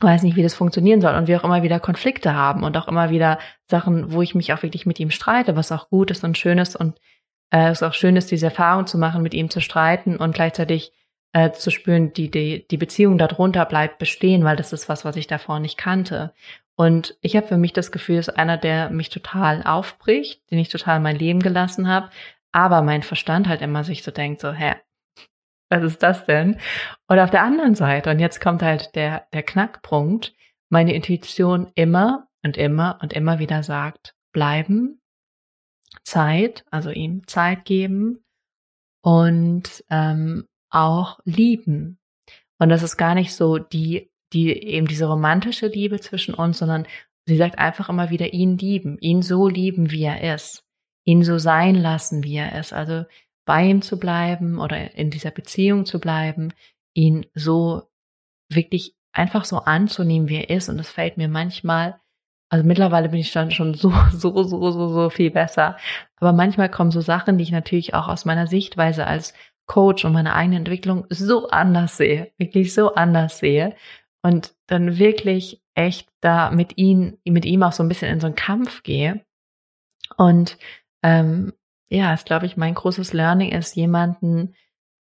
weiß 0.00 0.22
nicht, 0.22 0.36
wie 0.36 0.42
das 0.42 0.54
funktionieren 0.54 1.00
soll 1.00 1.14
und 1.14 1.26
wir 1.26 1.40
auch 1.40 1.44
immer 1.44 1.62
wieder 1.62 1.80
Konflikte 1.80 2.34
haben 2.34 2.62
und 2.62 2.76
auch 2.76 2.88
immer 2.88 3.10
wieder 3.10 3.38
Sachen, 3.68 4.12
wo 4.12 4.22
ich 4.22 4.34
mich 4.34 4.52
auch 4.52 4.62
wirklich 4.62 4.86
mit 4.86 5.00
ihm 5.00 5.10
streite, 5.10 5.56
was 5.56 5.72
auch 5.72 5.88
gut 5.88 6.10
ist 6.10 6.22
und 6.22 6.38
schön 6.38 6.58
ist 6.58 6.76
und 6.76 6.98
äh, 7.50 7.70
es 7.70 7.78
ist 7.78 7.82
auch 7.82 7.94
schön 7.94 8.16
ist, 8.16 8.30
diese 8.30 8.46
Erfahrung 8.46 8.86
zu 8.86 8.98
machen, 8.98 9.22
mit 9.22 9.34
ihm 9.34 9.50
zu 9.50 9.60
streiten 9.60 10.16
und 10.16 10.34
gleichzeitig 10.34 10.92
äh, 11.36 11.52
zu 11.52 11.70
spüren, 11.70 12.14
die, 12.14 12.30
die, 12.30 12.66
die 12.66 12.78
Beziehung 12.78 13.18
darunter 13.18 13.66
bleibt 13.66 13.98
bestehen, 13.98 14.42
weil 14.44 14.56
das 14.56 14.72
ist 14.72 14.88
was, 14.88 15.04
was 15.04 15.16
ich 15.16 15.26
davor 15.26 15.60
nicht 15.60 15.76
kannte. 15.76 16.32
Und 16.76 17.18
ich 17.20 17.36
habe 17.36 17.46
für 17.46 17.58
mich 17.58 17.74
das 17.74 17.92
Gefühl, 17.92 18.16
es 18.16 18.28
ist 18.28 18.38
einer, 18.38 18.56
der 18.56 18.88
mich 18.88 19.10
total 19.10 19.62
aufbricht, 19.62 20.50
den 20.50 20.58
ich 20.58 20.70
total 20.70 20.98
mein 20.98 21.16
Leben 21.16 21.40
gelassen 21.40 21.88
habe, 21.88 22.08
aber 22.52 22.80
mein 22.80 23.02
Verstand 23.02 23.48
halt 23.48 23.60
immer 23.60 23.84
sich 23.84 24.02
so 24.02 24.10
denkt, 24.10 24.40
so, 24.40 24.50
hä, 24.50 24.76
was 25.68 25.82
ist 25.82 26.02
das 26.02 26.24
denn? 26.24 26.58
Und 27.06 27.18
auf 27.18 27.28
der 27.28 27.42
anderen 27.42 27.74
Seite, 27.74 28.10
und 28.10 28.18
jetzt 28.18 28.40
kommt 28.40 28.62
halt 28.62 28.94
der, 28.94 29.26
der 29.34 29.42
Knackpunkt, 29.42 30.34
meine 30.70 30.94
Intuition 30.94 31.70
immer 31.74 32.28
und 32.42 32.56
immer 32.56 32.98
und 33.02 33.12
immer 33.12 33.38
wieder 33.38 33.62
sagt, 33.62 34.14
bleiben, 34.32 35.02
Zeit, 36.02 36.64
also 36.70 36.88
ihm 36.88 37.26
Zeit 37.26 37.66
geben 37.66 38.24
und 39.02 39.84
ähm, 39.90 40.46
auch 40.76 41.18
lieben. 41.24 41.98
Und 42.58 42.68
das 42.68 42.82
ist 42.82 42.96
gar 42.96 43.14
nicht 43.14 43.34
so 43.34 43.58
die, 43.58 44.10
die 44.32 44.50
eben 44.52 44.86
diese 44.86 45.06
romantische 45.06 45.68
Liebe 45.68 46.00
zwischen 46.00 46.34
uns, 46.34 46.58
sondern 46.58 46.86
sie 47.26 47.36
sagt 47.36 47.58
einfach 47.58 47.88
immer 47.88 48.10
wieder 48.10 48.32
ihn 48.32 48.58
lieben, 48.58 48.98
ihn 48.98 49.22
so 49.22 49.48
lieben, 49.48 49.90
wie 49.90 50.04
er 50.04 50.34
ist, 50.34 50.64
ihn 51.04 51.24
so 51.24 51.38
sein 51.38 51.74
lassen, 51.74 52.22
wie 52.22 52.36
er 52.36 52.58
ist. 52.58 52.72
Also 52.72 53.04
bei 53.46 53.64
ihm 53.64 53.82
zu 53.82 53.98
bleiben 53.98 54.58
oder 54.58 54.94
in 54.94 55.10
dieser 55.10 55.30
Beziehung 55.30 55.86
zu 55.86 55.98
bleiben, 55.98 56.52
ihn 56.94 57.26
so 57.34 57.82
wirklich 58.50 58.94
einfach 59.12 59.44
so 59.44 59.58
anzunehmen, 59.58 60.28
wie 60.28 60.36
er 60.36 60.50
ist. 60.50 60.68
Und 60.68 60.78
es 60.78 60.90
fällt 60.90 61.16
mir 61.16 61.28
manchmal, 61.28 61.98
also 62.50 62.66
mittlerweile 62.66 63.08
bin 63.08 63.20
ich 63.20 63.32
dann 63.32 63.50
schon 63.50 63.74
so, 63.74 63.90
so, 64.12 64.42
so, 64.42 64.70
so, 64.70 64.88
so 64.88 65.10
viel 65.10 65.30
besser. 65.30 65.78
Aber 66.16 66.32
manchmal 66.32 66.70
kommen 66.70 66.90
so 66.90 67.00
Sachen, 67.00 67.38
die 67.38 67.44
ich 67.44 67.52
natürlich 67.52 67.94
auch 67.94 68.08
aus 68.08 68.24
meiner 68.24 68.46
Sichtweise 68.46 69.06
als 69.06 69.32
Coach 69.66 70.04
und 70.04 70.12
meine 70.12 70.34
eigene 70.34 70.56
Entwicklung 70.56 71.06
so 71.10 71.48
anders 71.48 71.96
sehe, 71.96 72.32
wirklich 72.38 72.72
so 72.72 72.94
anders 72.94 73.38
sehe. 73.38 73.74
Und 74.22 74.54
dann 74.66 74.98
wirklich 74.98 75.62
echt 75.74 76.08
da 76.20 76.50
mit 76.50 76.78
ihm, 76.78 77.18
mit 77.24 77.44
ihm 77.44 77.62
auch 77.62 77.72
so 77.72 77.82
ein 77.82 77.88
bisschen 77.88 78.10
in 78.10 78.20
so 78.20 78.26
einen 78.26 78.34
Kampf 78.34 78.82
gehe. 78.82 79.24
Und 80.16 80.58
ähm, 81.02 81.52
ja, 81.88 82.12
ist, 82.14 82.26
glaube 82.26 82.46
ich, 82.46 82.56
mein 82.56 82.74
großes 82.74 83.12
Learning 83.12 83.52
ist, 83.52 83.76
jemanden 83.76 84.54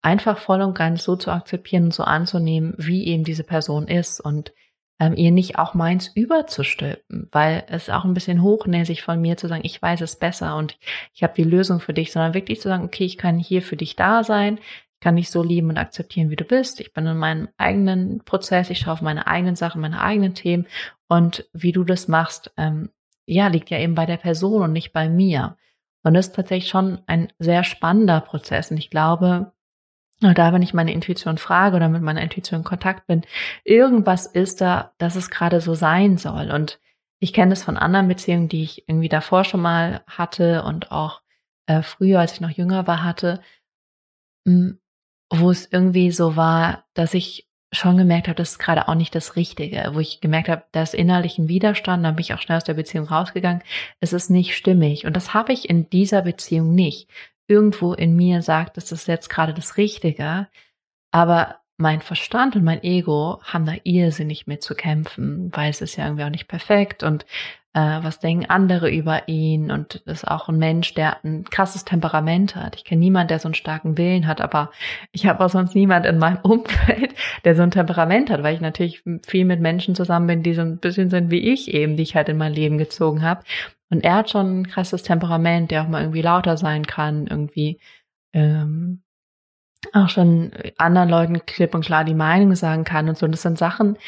einfach 0.02 0.38
voll 0.38 0.62
und 0.62 0.74
ganz 0.74 1.04
so 1.04 1.16
zu 1.16 1.30
akzeptieren 1.30 1.84
und 1.84 1.94
so 1.94 2.02
anzunehmen, 2.02 2.74
wie 2.76 3.06
eben 3.06 3.22
diese 3.22 3.44
Person 3.44 3.86
ist 3.86 4.20
und 4.20 4.52
ähm, 4.98 5.14
ihr 5.16 5.30
nicht 5.30 5.58
auch 5.58 5.74
meins 5.74 6.08
überzustülpen, 6.14 7.28
weil 7.32 7.64
es 7.68 7.90
auch 7.90 8.04
ein 8.04 8.14
bisschen 8.14 8.42
hochnäsig 8.42 9.02
von 9.02 9.20
mir 9.20 9.36
zu 9.36 9.48
sagen, 9.48 9.62
ich 9.64 9.80
weiß 9.80 10.00
es 10.00 10.16
besser 10.16 10.56
und 10.56 10.78
ich 11.12 11.22
habe 11.22 11.34
die 11.36 11.44
Lösung 11.44 11.80
für 11.80 11.94
dich, 11.94 12.12
sondern 12.12 12.34
wirklich 12.34 12.60
zu 12.60 12.68
sagen, 12.68 12.84
okay, 12.84 13.04
ich 13.04 13.18
kann 13.18 13.38
hier 13.38 13.62
für 13.62 13.76
dich 13.76 13.96
da 13.96 14.24
sein, 14.24 14.58
ich 14.58 15.00
kann 15.00 15.16
dich 15.16 15.30
so 15.30 15.42
lieben 15.42 15.70
und 15.70 15.78
akzeptieren, 15.78 16.30
wie 16.30 16.36
du 16.36 16.44
bist. 16.44 16.78
Ich 16.80 16.92
bin 16.92 17.06
in 17.06 17.16
meinem 17.16 17.48
eigenen 17.56 18.24
Prozess, 18.24 18.70
ich 18.70 18.78
schaue 18.78 18.94
auf 18.94 19.02
meine 19.02 19.26
eigenen 19.26 19.56
Sachen, 19.56 19.80
meine 19.80 20.00
eigenen 20.00 20.34
Themen 20.34 20.66
und 21.08 21.48
wie 21.52 21.72
du 21.72 21.84
das 21.84 22.06
machst, 22.08 22.52
ähm, 22.56 22.90
ja, 23.26 23.48
liegt 23.48 23.70
ja 23.70 23.78
eben 23.78 23.94
bei 23.94 24.06
der 24.06 24.16
Person 24.16 24.62
und 24.62 24.72
nicht 24.72 24.92
bei 24.92 25.08
mir. 25.08 25.56
Und 26.02 26.14
das 26.14 26.28
ist 26.28 26.36
tatsächlich 26.36 26.70
schon 26.70 27.00
ein 27.06 27.32
sehr 27.38 27.64
spannender 27.64 28.20
Prozess. 28.20 28.70
Und 28.70 28.76
ich 28.76 28.90
glaube, 28.90 29.52
da, 30.22 30.52
wenn 30.52 30.62
ich 30.62 30.74
meine 30.74 30.92
Intuition 30.92 31.38
frage 31.38 31.76
oder 31.76 31.88
mit 31.88 32.02
meiner 32.02 32.22
Intuition 32.22 32.60
in 32.60 32.64
Kontakt 32.64 33.06
bin, 33.06 33.22
irgendwas 33.64 34.26
ist 34.26 34.60
da, 34.60 34.92
dass 34.98 35.16
es 35.16 35.30
gerade 35.30 35.60
so 35.60 35.74
sein 35.74 36.18
soll. 36.18 36.50
Und 36.50 36.80
ich 37.18 37.32
kenne 37.32 37.50
das 37.50 37.64
von 37.64 37.76
anderen 37.76 38.08
Beziehungen, 38.08 38.48
die 38.48 38.62
ich 38.62 38.88
irgendwie 38.88 39.08
davor 39.08 39.44
schon 39.44 39.60
mal 39.60 40.02
hatte 40.06 40.64
und 40.64 40.90
auch 40.92 41.22
äh, 41.66 41.82
früher, 41.82 42.20
als 42.20 42.34
ich 42.34 42.40
noch 42.40 42.50
jünger 42.50 42.86
war, 42.86 43.04
hatte, 43.04 43.40
hm, 44.46 44.80
wo 45.30 45.50
es 45.50 45.66
irgendwie 45.70 46.10
so 46.10 46.36
war, 46.36 46.84
dass 46.94 47.14
ich 47.14 47.48
schon 47.72 47.96
gemerkt 47.96 48.28
habe, 48.28 48.36
das 48.36 48.50
ist 48.50 48.58
gerade 48.58 48.86
auch 48.86 48.94
nicht 48.94 49.14
das 49.14 49.34
Richtige, 49.34 49.90
wo 49.94 50.00
ich 50.00 50.20
gemerkt 50.20 50.48
habe, 50.50 50.64
da 50.72 50.82
ist 50.82 50.94
innerlich 50.94 51.38
ein 51.38 51.48
Widerstand, 51.48 52.04
dann 52.04 52.16
bin 52.16 52.20
ich 52.20 52.34
auch 52.34 52.40
schnell 52.40 52.58
aus 52.58 52.64
der 52.64 52.74
Beziehung 52.74 53.06
rausgegangen. 53.06 53.62
Es 54.00 54.12
ist 54.12 54.28
nicht 54.28 54.54
stimmig. 54.54 55.06
Und 55.06 55.16
das 55.16 55.32
habe 55.32 55.52
ich 55.54 55.70
in 55.70 55.88
dieser 55.88 56.22
Beziehung 56.22 56.74
nicht. 56.74 57.08
Irgendwo 57.52 57.92
in 57.92 58.16
mir 58.16 58.40
sagt, 58.40 58.78
das 58.78 58.92
ist 58.92 59.08
jetzt 59.08 59.28
gerade 59.28 59.52
das 59.52 59.76
Richtige. 59.76 60.48
Aber 61.10 61.61
mein 61.76 62.00
Verstand 62.00 62.56
und 62.56 62.64
mein 62.64 62.82
Ego 62.82 63.40
haben 63.42 63.66
da 63.66 63.74
irrsinnig 63.84 64.46
mit 64.46 64.62
zu 64.62 64.74
kämpfen, 64.74 65.50
weil 65.52 65.70
es 65.70 65.80
ist 65.80 65.96
ja 65.96 66.04
irgendwie 66.04 66.24
auch 66.24 66.30
nicht 66.30 66.48
perfekt 66.48 67.02
und 67.02 67.24
äh, 67.74 67.98
was 68.02 68.18
denken 68.20 68.50
andere 68.50 68.90
über 68.90 69.28
ihn 69.28 69.70
und 69.70 69.96
ist 70.06 70.28
auch 70.28 70.48
ein 70.48 70.58
Mensch, 70.58 70.92
der 70.94 71.24
ein 71.24 71.44
krasses 71.44 71.84
Temperament 71.84 72.54
hat. 72.54 72.76
Ich 72.76 72.84
kenne 72.84 73.00
niemanden, 73.00 73.28
der 73.28 73.38
so 73.38 73.48
einen 73.48 73.54
starken 73.54 73.96
Willen 73.96 74.26
hat, 74.26 74.40
aber 74.42 74.70
ich 75.12 75.26
habe 75.26 75.44
auch 75.44 75.48
sonst 75.48 75.74
niemand 75.74 76.04
in 76.04 76.18
meinem 76.18 76.38
Umfeld, 76.42 77.14
der 77.44 77.56
so 77.56 77.62
ein 77.62 77.70
Temperament 77.70 78.30
hat, 78.30 78.42
weil 78.42 78.54
ich 78.54 78.60
natürlich 78.60 79.02
viel 79.26 79.44
mit 79.44 79.60
Menschen 79.60 79.94
zusammen 79.94 80.26
bin, 80.26 80.42
die 80.42 80.54
so 80.54 80.62
ein 80.62 80.78
bisschen 80.78 81.08
sind 81.08 81.30
wie 81.30 81.52
ich 81.52 81.72
eben, 81.72 81.96
die 81.96 82.02
ich 82.02 82.14
halt 82.14 82.28
in 82.28 82.36
mein 82.36 82.52
Leben 82.52 82.78
gezogen 82.78 83.22
habe. 83.22 83.42
Und 83.90 84.04
er 84.04 84.16
hat 84.16 84.30
schon 84.30 84.60
ein 84.60 84.66
krasses 84.66 85.02
Temperament, 85.02 85.70
der 85.70 85.82
auch 85.82 85.88
mal 85.88 86.02
irgendwie 86.02 86.22
lauter 86.22 86.56
sein 86.56 86.86
kann, 86.86 87.26
irgendwie 87.26 87.80
ähm, 88.34 89.02
auch 89.92 90.08
schon 90.08 90.52
anderen 90.78 91.08
Leuten 91.08 91.46
klipp 91.46 91.74
und 91.74 91.84
klar 91.84 92.04
die 92.04 92.14
Meinung 92.14 92.54
sagen 92.54 92.84
kann 92.84 93.08
und 93.08 93.18
so. 93.18 93.26
Und 93.26 93.32
das 93.32 93.42
sind 93.42 93.58
Sachen, 93.58 93.98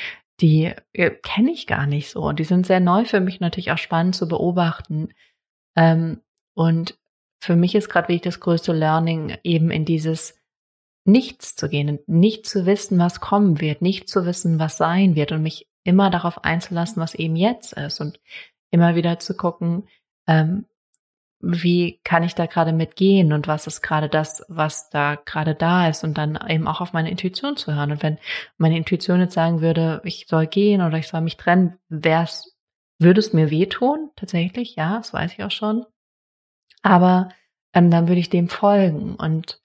die 0.40 0.72
äh, 0.92 1.10
kenne 1.10 1.52
ich 1.52 1.66
gar 1.66 1.86
nicht 1.86 2.10
so. 2.10 2.22
Und 2.22 2.38
die 2.38 2.44
sind 2.44 2.66
sehr 2.66 2.80
neu 2.80 3.04
für 3.04 3.20
mich 3.20 3.40
natürlich 3.40 3.72
auch 3.72 3.78
spannend 3.78 4.14
zu 4.14 4.28
beobachten. 4.28 5.08
Ähm, 5.76 6.20
und 6.54 6.98
für 7.42 7.56
mich 7.56 7.74
ist 7.74 7.88
gerade 7.88 8.08
wirklich 8.08 8.22
das 8.22 8.40
größte 8.40 8.72
Learning, 8.72 9.36
eben 9.42 9.70
in 9.70 9.84
dieses 9.84 10.40
Nichts 11.06 11.54
zu 11.54 11.68
gehen, 11.68 11.98
nicht 12.06 12.46
zu 12.46 12.64
wissen, 12.64 12.98
was 12.98 13.20
kommen 13.20 13.60
wird, 13.60 13.82
nicht 13.82 14.08
zu 14.08 14.24
wissen, 14.24 14.58
was 14.58 14.78
sein 14.78 15.14
wird 15.16 15.32
und 15.32 15.42
mich 15.42 15.68
immer 15.84 16.08
darauf 16.08 16.44
einzulassen, 16.44 17.02
was 17.02 17.14
eben 17.14 17.36
jetzt 17.36 17.74
ist 17.74 18.00
und 18.00 18.20
immer 18.70 18.94
wieder 18.94 19.18
zu 19.18 19.36
gucken, 19.36 19.86
ähm, 20.26 20.64
wie 21.46 22.00
kann 22.04 22.22
ich 22.22 22.34
da 22.34 22.46
gerade 22.46 22.72
mitgehen 22.72 23.32
und 23.32 23.46
was 23.46 23.66
ist 23.66 23.82
gerade 23.82 24.08
das, 24.08 24.44
was 24.48 24.90
da 24.90 25.16
gerade 25.16 25.54
da 25.54 25.88
ist 25.88 26.04
und 26.04 26.16
dann 26.16 26.38
eben 26.48 26.66
auch 26.66 26.80
auf 26.80 26.92
meine 26.92 27.10
Intuition 27.10 27.56
zu 27.56 27.74
hören. 27.74 27.92
Und 27.92 28.02
wenn 28.02 28.18
meine 28.56 28.76
Intuition 28.76 29.20
jetzt 29.20 29.34
sagen 29.34 29.60
würde, 29.60 30.00
ich 30.04 30.26
soll 30.28 30.46
gehen 30.46 30.82
oder 30.82 30.98
ich 30.98 31.08
soll 31.08 31.20
mich 31.20 31.36
trennen, 31.36 31.78
wär's, 31.88 32.56
würde 32.98 33.20
es 33.20 33.32
mir 33.32 33.50
wehtun, 33.50 34.10
tatsächlich, 34.16 34.76
ja, 34.76 34.96
das 34.98 35.12
weiß 35.12 35.32
ich 35.32 35.44
auch 35.44 35.50
schon. 35.50 35.84
Aber 36.82 37.28
ähm, 37.74 37.90
dann 37.90 38.08
würde 38.08 38.20
ich 38.20 38.30
dem 38.30 38.48
folgen 38.48 39.16
und 39.16 39.60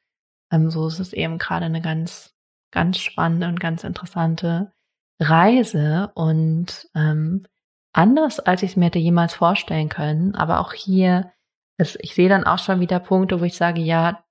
ähm, 0.52 0.70
so 0.70 0.88
ist 0.88 1.00
es 1.00 1.14
eben 1.14 1.38
gerade 1.38 1.66
eine 1.66 1.82
ganz, 1.82 2.36
ganz 2.72 3.00
spannende 3.00 3.48
und 3.48 3.60
ganz 3.60 3.84
interessante 3.84 4.74
Reise 5.20 6.12
und 6.16 6.90
ähm, 6.96 7.46
anders, 7.94 8.40
als 8.40 8.64
ich 8.64 8.72
es 8.72 8.76
mir 8.78 8.86
hätte 8.86 9.00
jemals 9.00 9.34
vorstellen 9.34 9.90
können, 9.90 10.36
aber 10.36 10.60
auch 10.60 10.74
hier 10.74 11.32
es, 11.80 11.98
ich 12.02 12.14
sehe 12.14 12.30
dann 12.30 12.44
auch 12.44 12.60
schon 12.60 12.82
wieder 12.82 13.00
Punkte, 13.00 13.40
wo 13.40 13.46
ich 13.46 13.56
sage, 13.56 13.82
ja, 13.82 14.24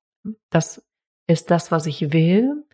das 0.50 0.86
ist 1.26 1.50
das, 1.50 1.72
was 1.72 1.86
ich 1.86 2.12
will. 2.12 2.64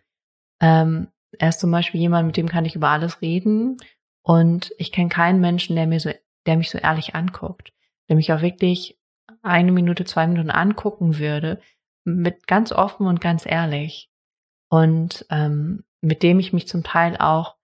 Ähm, 0.59 1.07
er 1.39 1.49
ist 1.49 1.61
zum 1.61 1.71
Beispiel 1.71 2.01
jemand, 2.01 2.27
mit 2.27 2.37
dem 2.37 2.49
kann 2.49 2.65
ich 2.65 2.75
über 2.75 2.89
alles 2.89 3.21
reden. 3.21 3.77
Und 4.21 4.73
ich 4.77 4.91
kenne 4.91 5.09
keinen 5.09 5.39
Menschen, 5.39 5.75
der 5.75 5.87
mir 5.87 5.99
so, 5.99 6.11
der 6.45 6.57
mich 6.57 6.69
so 6.69 6.77
ehrlich 6.77 7.15
anguckt, 7.15 7.71
der 8.09 8.17
mich 8.17 8.33
auch 8.33 8.41
wirklich 8.41 8.99
eine 9.41 9.71
Minute, 9.71 10.03
zwei 10.03 10.27
Minuten 10.27 10.51
angucken 10.51 11.19
würde, 11.19 11.61
mit 12.03 12.45
ganz 12.45 12.71
offen 12.71 13.07
und 13.07 13.21
ganz 13.21 13.45
ehrlich. 13.45 14.09
Und 14.69 15.25
ähm, 15.29 15.85
mit 16.01 16.21
dem 16.21 16.39
ich 16.39 16.51
mich 16.51 16.67
zum 16.67 16.83
Teil 16.83 17.15
auch 17.17 17.55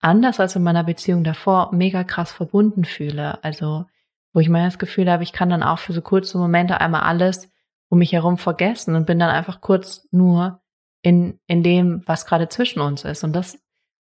anders 0.00 0.40
als 0.40 0.56
in 0.56 0.62
meiner 0.62 0.84
Beziehung 0.84 1.24
davor 1.24 1.72
mega 1.72 2.04
krass 2.04 2.32
verbunden 2.32 2.84
fühle. 2.84 3.42
Also 3.42 3.86
wo 4.32 4.40
ich 4.40 4.48
mal 4.48 4.64
das 4.64 4.78
Gefühl 4.78 5.10
habe, 5.10 5.22
ich 5.22 5.32
kann 5.32 5.50
dann 5.50 5.62
auch 5.62 5.78
für 5.78 5.92
so 5.92 6.02
kurze 6.02 6.38
Momente 6.38 6.80
einmal 6.80 7.02
alles 7.02 7.50
um 7.88 7.98
mich 7.98 8.12
herum 8.12 8.38
vergessen 8.38 8.94
und 8.94 9.06
bin 9.06 9.18
dann 9.18 9.30
einfach 9.30 9.60
kurz 9.60 10.06
nur 10.12 10.62
in, 11.02 11.40
in 11.46 11.62
dem, 11.62 12.02
was 12.06 12.26
gerade 12.26 12.48
zwischen 12.48 12.80
uns 12.80 13.04
ist. 13.04 13.24
Und 13.24 13.32
das 13.32 13.58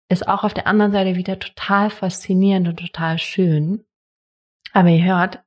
ist 0.09 0.29
auch 0.29 0.45
auf 0.45 0.55
der 0.55 0.67
anderen 0.67 0.93
Seite 0.93 1.17
wieder 1.17 1.39
total 1.39 1.91
faszinierend 1.91 2.69
und 2.69 2.79
total 2.79 3.19
schön. 3.19 3.85
Aber 4.73 4.89
ihr 4.89 5.05
hört, 5.05 5.43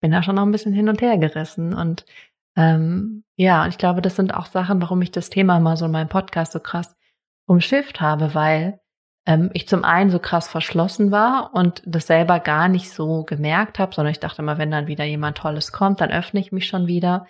bin 0.00 0.10
da 0.10 0.22
schon 0.22 0.36
noch 0.36 0.42
ein 0.42 0.52
bisschen 0.52 0.72
hin 0.72 0.88
und 0.88 1.00
her 1.00 1.18
gerissen. 1.18 1.74
Und 1.74 2.04
ähm, 2.56 3.24
ja, 3.36 3.66
ich 3.66 3.78
glaube, 3.78 4.02
das 4.02 4.16
sind 4.16 4.34
auch 4.34 4.46
Sachen, 4.46 4.80
warum 4.82 5.00
ich 5.02 5.10
das 5.10 5.30
Thema 5.30 5.58
mal 5.60 5.76
so 5.76 5.86
in 5.86 5.90
meinem 5.90 6.08
Podcast 6.08 6.52
so 6.52 6.60
krass 6.60 6.96
umschifft 7.46 8.00
habe, 8.00 8.34
weil 8.34 8.80
ähm, 9.30 9.50
ich 9.54 9.68
zum 9.68 9.84
einen 9.84 10.10
so 10.10 10.18
krass 10.18 10.48
verschlossen 10.48 11.12
war 11.12 11.54
und 11.54 11.82
das 11.86 12.08
selber 12.08 12.40
gar 12.40 12.66
nicht 12.66 12.90
so 12.90 13.22
gemerkt 13.22 13.78
habe, 13.78 13.94
sondern 13.94 14.10
ich 14.10 14.18
dachte 14.18 14.42
immer, 14.42 14.58
wenn 14.58 14.72
dann 14.72 14.88
wieder 14.88 15.04
jemand 15.04 15.38
Tolles 15.38 15.70
kommt, 15.70 16.00
dann 16.00 16.10
öffne 16.10 16.40
ich 16.40 16.50
mich 16.50 16.66
schon 16.66 16.88
wieder. 16.88 17.28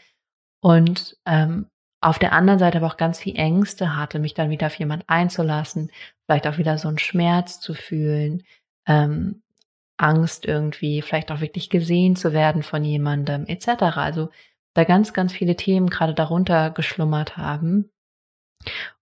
Und 0.63 1.19
ähm, 1.27 1.67
auf 2.01 2.19
der 2.19 2.33
anderen 2.33 2.59
Seite 2.59 2.79
aber 2.79 2.87
auch 2.87 2.97
ganz 2.97 3.19
viel 3.19 3.37
Ängste 3.37 3.97
hatte, 3.97 4.19
mich 4.19 4.33
dann 4.33 4.49
wieder 4.49 4.69
auf 4.69 4.75
jemand 4.77 5.05
einzulassen, 5.09 5.91
vielleicht 6.25 6.47
auch 6.47 6.57
wieder 6.57 6.79
so 6.79 6.89
einen 6.89 6.99
Schmerz 6.99 7.61
zu 7.61 7.75
fühlen, 7.75 8.45
ähm, 8.87 9.43
Angst 9.99 10.47
irgendwie, 10.47 11.03
vielleicht 11.03 11.31
auch 11.31 11.43
wirklich 11.43 11.69
gesehen 11.69 12.17
zu 12.17 12.33
werden 12.33 12.63
von 12.63 12.83
jemandem, 12.83 13.45
etc. 13.47 13.83
Also 13.99 14.31
da 14.73 14.85
ganz, 14.85 15.13
ganz 15.13 15.35
viele 15.35 15.57
Themen 15.57 15.91
gerade 15.91 16.15
darunter 16.15 16.71
geschlummert 16.71 17.37
haben. 17.37 17.91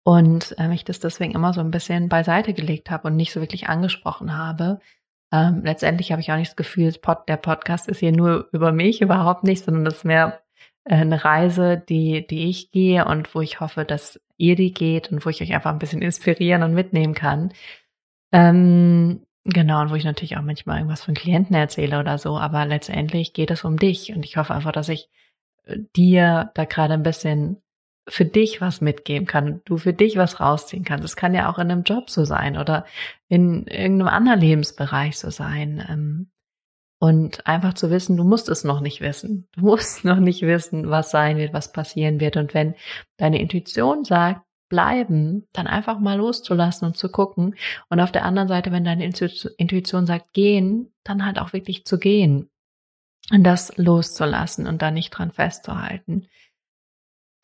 Und 0.07 0.53
ähm, 0.59 0.71
ich 0.71 0.85
das 0.85 0.99
deswegen 0.99 1.33
immer 1.33 1.51
so 1.51 1.61
ein 1.61 1.71
bisschen 1.71 2.09
beiseite 2.09 2.53
gelegt 2.53 2.91
habe 2.91 3.07
und 3.07 3.15
nicht 3.15 3.33
so 3.33 3.41
wirklich 3.41 3.69
angesprochen 3.69 4.37
habe. 4.37 4.79
Ähm, 5.31 5.61
letztendlich 5.63 6.11
habe 6.11 6.21
ich 6.21 6.31
auch 6.31 6.37
nicht 6.37 6.51
das 6.51 6.55
Gefühl, 6.55 6.93
der 7.27 7.37
Podcast 7.37 7.87
ist 7.89 8.01
hier 8.01 8.11
nur 8.11 8.47
über 8.51 8.71
mich, 8.71 9.01
überhaupt 9.01 9.43
nicht, 9.43 9.65
sondern 9.65 9.83
das 9.83 9.95
ist 9.95 10.05
mehr 10.05 10.43
äh, 10.83 10.97
eine 10.97 11.25
Reise, 11.25 11.77
die, 11.89 12.27
die 12.27 12.49
ich 12.49 12.71
gehe 12.71 13.05
und 13.05 13.33
wo 13.33 13.41
ich 13.41 13.59
hoffe, 13.59 13.83
dass 13.83 14.21
ihr 14.37 14.55
die 14.55 14.73
geht 14.73 15.11
und 15.11 15.25
wo 15.25 15.29
ich 15.29 15.41
euch 15.41 15.55
einfach 15.55 15.71
ein 15.71 15.79
bisschen 15.79 16.03
inspirieren 16.03 16.61
und 16.61 16.75
mitnehmen 16.75 17.15
kann. 17.15 17.51
Ähm, 18.31 19.25
genau, 19.43 19.81
und 19.81 19.89
wo 19.89 19.95
ich 19.95 20.03
natürlich 20.03 20.37
auch 20.37 20.43
manchmal 20.43 20.77
irgendwas 20.77 21.03
von 21.03 21.15
Klienten 21.15 21.55
erzähle 21.55 21.99
oder 21.99 22.19
so, 22.19 22.37
aber 22.37 22.67
letztendlich 22.67 23.33
geht 23.33 23.49
es 23.49 23.63
um 23.63 23.77
dich 23.77 24.13
und 24.15 24.23
ich 24.23 24.37
hoffe 24.37 24.53
einfach, 24.53 24.71
dass 24.71 24.89
ich 24.89 25.09
äh, 25.63 25.77
dir 25.95 26.51
da 26.53 26.65
gerade 26.65 26.93
ein 26.93 27.03
bisschen 27.03 27.63
für 28.07 28.25
dich 28.25 28.61
was 28.61 28.81
mitgeben 28.81 29.27
kann, 29.27 29.61
du 29.65 29.77
für 29.77 29.93
dich 29.93 30.15
was 30.17 30.39
rausziehen 30.39 30.83
kannst. 30.83 31.03
Es 31.03 31.15
kann 31.15 31.33
ja 31.33 31.49
auch 31.49 31.57
in 31.57 31.71
einem 31.71 31.83
Job 31.83 32.09
so 32.09 32.23
sein 32.23 32.57
oder 32.57 32.85
in 33.27 33.65
irgendeinem 33.67 34.09
anderen 34.09 34.39
Lebensbereich 34.39 35.17
so 35.17 35.29
sein. 35.31 35.83
Ähm, 35.89 36.31
und 36.99 37.45
einfach 37.45 37.73
zu 37.73 37.89
wissen, 37.91 38.15
du 38.17 38.23
musst 38.23 38.47
es 38.47 38.63
noch 38.63 38.79
nicht 38.79 39.01
wissen. 39.01 39.47
Du 39.53 39.61
musst 39.61 40.05
noch 40.05 40.19
nicht 40.19 40.43
wissen, 40.43 40.89
was 40.89 41.11
sein 41.11 41.37
wird, 41.37 41.53
was 41.53 41.71
passieren 41.71 42.19
wird. 42.19 42.37
Und 42.37 42.53
wenn 42.53 42.75
deine 43.17 43.41
Intuition 43.41 44.05
sagt, 44.05 44.41
bleiben, 44.69 45.47
dann 45.53 45.67
einfach 45.67 45.99
mal 45.99 46.17
loszulassen 46.17 46.87
und 46.87 46.97
zu 46.97 47.09
gucken. 47.09 47.55
Und 47.89 47.99
auf 47.99 48.11
der 48.11 48.25
anderen 48.25 48.47
Seite, 48.47 48.71
wenn 48.71 48.83
deine 48.83 49.05
Intuition 49.05 50.05
sagt, 50.05 50.33
gehen, 50.33 50.93
dann 51.03 51.25
halt 51.25 51.39
auch 51.39 51.53
wirklich 51.53 51.85
zu 51.85 51.99
gehen. 51.99 52.49
Und 53.31 53.43
das 53.43 53.75
loszulassen 53.77 54.67
und 54.67 54.81
da 54.81 54.91
nicht 54.91 55.11
dran 55.11 55.31
festzuhalten. 55.31 56.27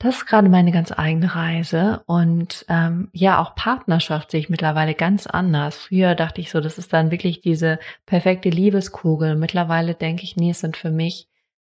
Das 0.01 0.15
ist 0.15 0.25
gerade 0.25 0.49
meine 0.49 0.71
ganz 0.71 0.91
eigene 0.91 1.35
Reise 1.35 2.01
und 2.07 2.65
ähm, 2.69 3.09
ja, 3.13 3.39
auch 3.39 3.53
Partnerschaft 3.53 4.31
sehe 4.31 4.39
ich 4.39 4.49
mittlerweile 4.49 4.95
ganz 4.95 5.27
anders. 5.27 5.77
Früher 5.77 6.15
dachte 6.15 6.41
ich 6.41 6.49
so, 6.49 6.59
das 6.59 6.79
ist 6.79 6.91
dann 6.91 7.11
wirklich 7.11 7.41
diese 7.41 7.77
perfekte 8.07 8.49
Liebeskugel. 8.49 9.35
Mittlerweile 9.35 9.93
denke 9.93 10.23
ich, 10.23 10.35
nee, 10.35 10.49
es 10.49 10.59
sind 10.59 10.75
für 10.75 10.89
mich 10.89 11.27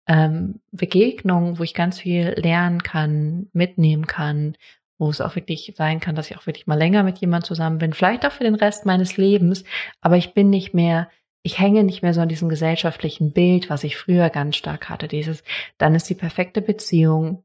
ähm, 0.06 0.60
Begegnungen, 0.70 1.58
wo 1.58 1.64
ich 1.64 1.74
ganz 1.74 1.98
viel 1.98 2.34
lernen 2.36 2.84
kann, 2.84 3.48
mitnehmen 3.52 4.06
kann, 4.06 4.56
wo 4.96 5.10
es 5.10 5.20
auch 5.20 5.34
wirklich 5.34 5.74
sein 5.76 5.98
kann, 5.98 6.14
dass 6.14 6.30
ich 6.30 6.38
auch 6.38 6.46
wirklich 6.46 6.68
mal 6.68 6.78
länger 6.78 7.02
mit 7.02 7.18
jemand 7.18 7.46
zusammen 7.46 7.78
bin, 7.78 7.94
vielleicht 7.94 8.24
auch 8.24 8.32
für 8.32 8.44
den 8.44 8.54
Rest 8.54 8.86
meines 8.86 9.16
Lebens, 9.16 9.64
aber 10.00 10.16
ich 10.16 10.34
bin 10.34 10.50
nicht 10.50 10.72
mehr 10.72 11.08
ich 11.42 11.58
hänge 11.58 11.84
nicht 11.84 12.02
mehr 12.02 12.12
so 12.12 12.20
an 12.20 12.28
diesem 12.28 12.50
gesellschaftlichen 12.50 13.32
Bild, 13.32 13.70
was 13.70 13.82
ich 13.82 13.96
früher 13.96 14.28
ganz 14.28 14.56
stark 14.56 14.90
hatte. 14.90 15.08
Dieses, 15.08 15.42
dann 15.78 15.94
ist 15.94 16.10
die 16.10 16.14
perfekte 16.14 16.60
Beziehung, 16.60 17.44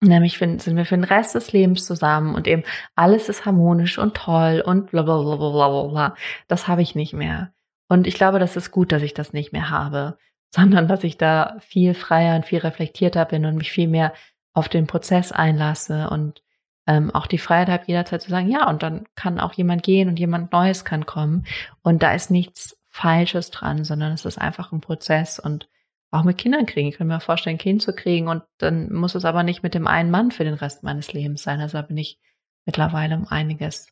Nämlich 0.00 0.38
sind 0.38 0.76
wir 0.76 0.84
für 0.84 0.96
den 0.96 1.04
Rest 1.04 1.34
des 1.34 1.52
Lebens 1.52 1.84
zusammen 1.84 2.36
und 2.36 2.46
eben 2.46 2.62
alles 2.94 3.28
ist 3.28 3.46
harmonisch 3.46 3.98
und 3.98 4.14
toll 4.14 4.62
und 4.64 4.90
bla 4.92 5.02
bla 5.02 5.20
bla 5.22 5.36
bla 5.36 5.82
bla. 5.88 6.14
Das 6.46 6.68
habe 6.68 6.82
ich 6.82 6.94
nicht 6.94 7.14
mehr. 7.14 7.52
Und 7.88 8.06
ich 8.06 8.14
glaube, 8.14 8.38
das 8.38 8.56
ist 8.56 8.70
gut, 8.70 8.92
dass 8.92 9.02
ich 9.02 9.14
das 9.14 9.32
nicht 9.32 9.52
mehr 9.52 9.70
habe, 9.70 10.18
sondern 10.54 10.88
dass 10.88 11.04
ich 11.04 11.18
da 11.18 11.56
viel 11.60 11.94
freier 11.94 12.36
und 12.36 12.46
viel 12.46 12.60
reflektierter 12.60 13.24
bin 13.24 13.44
und 13.44 13.56
mich 13.56 13.72
viel 13.72 13.88
mehr 13.88 14.12
auf 14.52 14.68
den 14.68 14.86
Prozess 14.86 15.32
einlasse 15.32 16.10
und 16.10 16.42
ähm, 16.86 17.14
auch 17.14 17.26
die 17.26 17.38
Freiheit 17.38 17.68
habe, 17.68 17.84
jederzeit 17.86 18.22
zu 18.22 18.30
sagen, 18.30 18.50
ja, 18.50 18.68
und 18.68 18.82
dann 18.82 19.04
kann 19.14 19.40
auch 19.40 19.52
jemand 19.52 19.82
gehen 19.82 20.08
und 20.08 20.18
jemand 20.18 20.52
Neues 20.52 20.84
kann 20.84 21.06
kommen. 21.06 21.44
Und 21.82 22.02
da 22.02 22.12
ist 22.12 22.30
nichts 22.30 22.78
Falsches 22.88 23.50
dran, 23.50 23.84
sondern 23.84 24.12
es 24.12 24.24
ist 24.24 24.38
einfach 24.38 24.72
ein 24.72 24.80
Prozess 24.80 25.38
und 25.38 25.68
auch 26.10 26.24
mit 26.24 26.38
Kindern 26.38 26.66
kriegen. 26.66 26.88
Ich 26.88 26.96
kann 26.96 27.06
mir 27.06 27.20
vorstellen, 27.20 27.56
ein 27.56 27.60
Kind 27.60 27.82
zu 27.82 27.94
kriegen 27.94 28.28
und 28.28 28.42
dann 28.58 28.92
muss 28.92 29.14
es 29.14 29.24
aber 29.24 29.42
nicht 29.42 29.62
mit 29.62 29.74
dem 29.74 29.86
einen 29.86 30.10
Mann 30.10 30.30
für 30.30 30.44
den 30.44 30.54
Rest 30.54 30.82
meines 30.82 31.12
Lebens 31.12 31.42
sein. 31.42 31.60
Also 31.60 31.82
bin 31.82 31.98
ich 31.98 32.18
mittlerweile 32.64 33.16
um 33.16 33.26
einiges, 33.26 33.88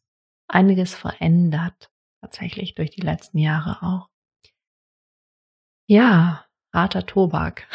einiges 0.49 0.95
verändert. 0.95 1.91
Tatsächlich 2.23 2.75
durch 2.75 2.91
die 2.91 3.03
letzten 3.03 3.39
Jahre 3.39 3.83
auch. 3.83 4.09
Ja, 5.89 6.45
harter 6.73 7.07
Tobak. 7.07 7.69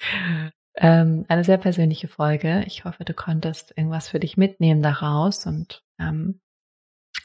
ähm, 0.76 1.24
eine 1.28 1.44
sehr 1.44 1.58
persönliche 1.58 2.08
Folge. 2.08 2.64
Ich 2.66 2.84
hoffe, 2.84 3.04
du 3.04 3.14
konntest 3.14 3.72
irgendwas 3.76 4.08
für 4.08 4.20
dich 4.20 4.36
mitnehmen 4.36 4.82
daraus 4.82 5.46
und 5.46 5.84
ähm, 5.98 6.40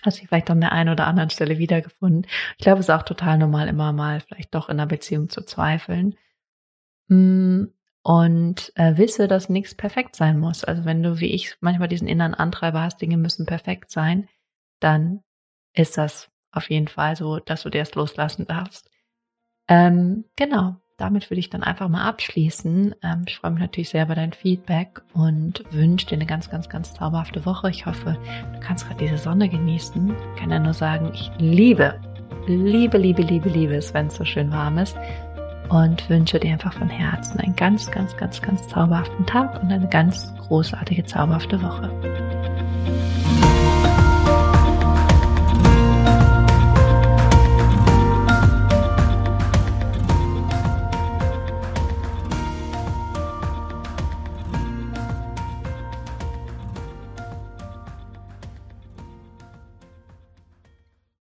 hast 0.02 0.20
dich 0.20 0.28
vielleicht 0.28 0.50
an 0.50 0.62
der 0.62 0.72
einen 0.72 0.90
oder 0.90 1.08
anderen 1.08 1.30
Stelle 1.30 1.58
wiedergefunden. 1.58 2.28
Ich 2.58 2.64
glaube, 2.64 2.80
es 2.80 2.88
ist 2.88 2.96
auch 2.96 3.04
total 3.04 3.38
normal, 3.38 3.68
immer 3.68 3.92
mal 3.94 4.22
vielleicht 4.22 4.54
doch 4.56 4.70
in 4.70 4.80
einer 4.80 4.88
Beziehung 4.88 5.30
zu 5.30 5.42
zweifeln. 5.42 6.16
Mm, 7.08 7.66
und 8.04 8.72
äh, 8.76 8.98
wisse, 8.98 9.28
dass 9.28 9.50
nichts 9.50 9.76
perfekt 9.76 10.16
sein 10.16 10.40
muss. 10.40 10.64
Also 10.64 10.86
wenn 10.86 11.04
du, 11.04 11.20
wie 11.20 11.34
ich, 11.34 11.56
manchmal 11.62 11.88
diesen 11.88 12.08
inneren 12.08 12.34
Antreiber 12.34 12.82
hast, 12.82 13.02
Dinge 13.02 13.18
müssen 13.18 13.46
perfekt 13.46 13.92
sein, 13.92 14.28
dann 14.80 15.24
ist 15.74 15.98
das 15.98 16.30
auf 16.52 16.70
jeden 16.70 16.88
Fall 16.88 17.16
so, 17.16 17.40
dass 17.40 17.64
du 17.64 17.70
dir 17.70 17.82
das 17.82 17.96
loslassen 17.96 18.46
darfst. 18.48 18.90
Ähm, 19.68 20.26
genau 20.36 20.78
damit 21.02 21.32
würde 21.32 21.40
ich 21.40 21.50
dann 21.50 21.64
einfach 21.64 21.90
mal 21.90 22.08
abschließen. 22.08 22.94
Ähm, 23.02 23.24
ich 23.28 23.38
freue 23.38 23.52
mich 23.52 23.62
natürlich 23.62 23.90
sehr 23.90 24.06
über 24.06 24.14
dein 24.14 24.34
Feedback 24.34 25.02
und 25.14 25.64
wünsche 25.72 26.06
dir 26.06 26.16
eine 26.16 26.28
ganz, 26.28 26.50
ganz, 26.50 26.70
ganz 26.70 26.94
zauberhafte 26.94 27.44
Woche. 27.46 27.72
Ich 27.72 27.86
hoffe, 27.88 28.18
du 28.54 28.60
kannst 28.60 28.88
gerade 28.88 29.04
diese 29.04 29.18
Sonne 29.18 29.50
genießen. 29.50 30.14
Ich 30.36 30.40
kann 30.40 30.52
ja 30.52 30.60
nur 30.60 30.76
sagen, 30.76 31.10
ich 31.14 31.32
liebe, 31.40 32.00
liebe, 32.46 33.00
liebe, 33.00 33.24
liebe, 33.24 33.50
liebe 33.50 33.76
es, 33.76 33.94
wenn 33.96 34.08
es 34.08 34.16
so 34.16 34.26
schön 34.26 34.52
warm 34.52 34.78
ist. 34.78 34.96
Und 35.70 36.08
wünsche 36.10 36.40
dir 36.40 36.52
einfach 36.52 36.74
von 36.74 36.90
Herzen 36.90 37.40
einen 37.40 37.56
ganz, 37.56 37.90
ganz, 37.90 38.16
ganz, 38.18 38.42
ganz 38.42 38.68
zauberhaften 38.68 39.26
Tag 39.26 39.62
und 39.64 39.72
eine 39.72 39.88
ganz 39.88 40.32
großartige, 40.48 41.06
zauberhafte 41.06 41.62
Woche. 41.64 41.90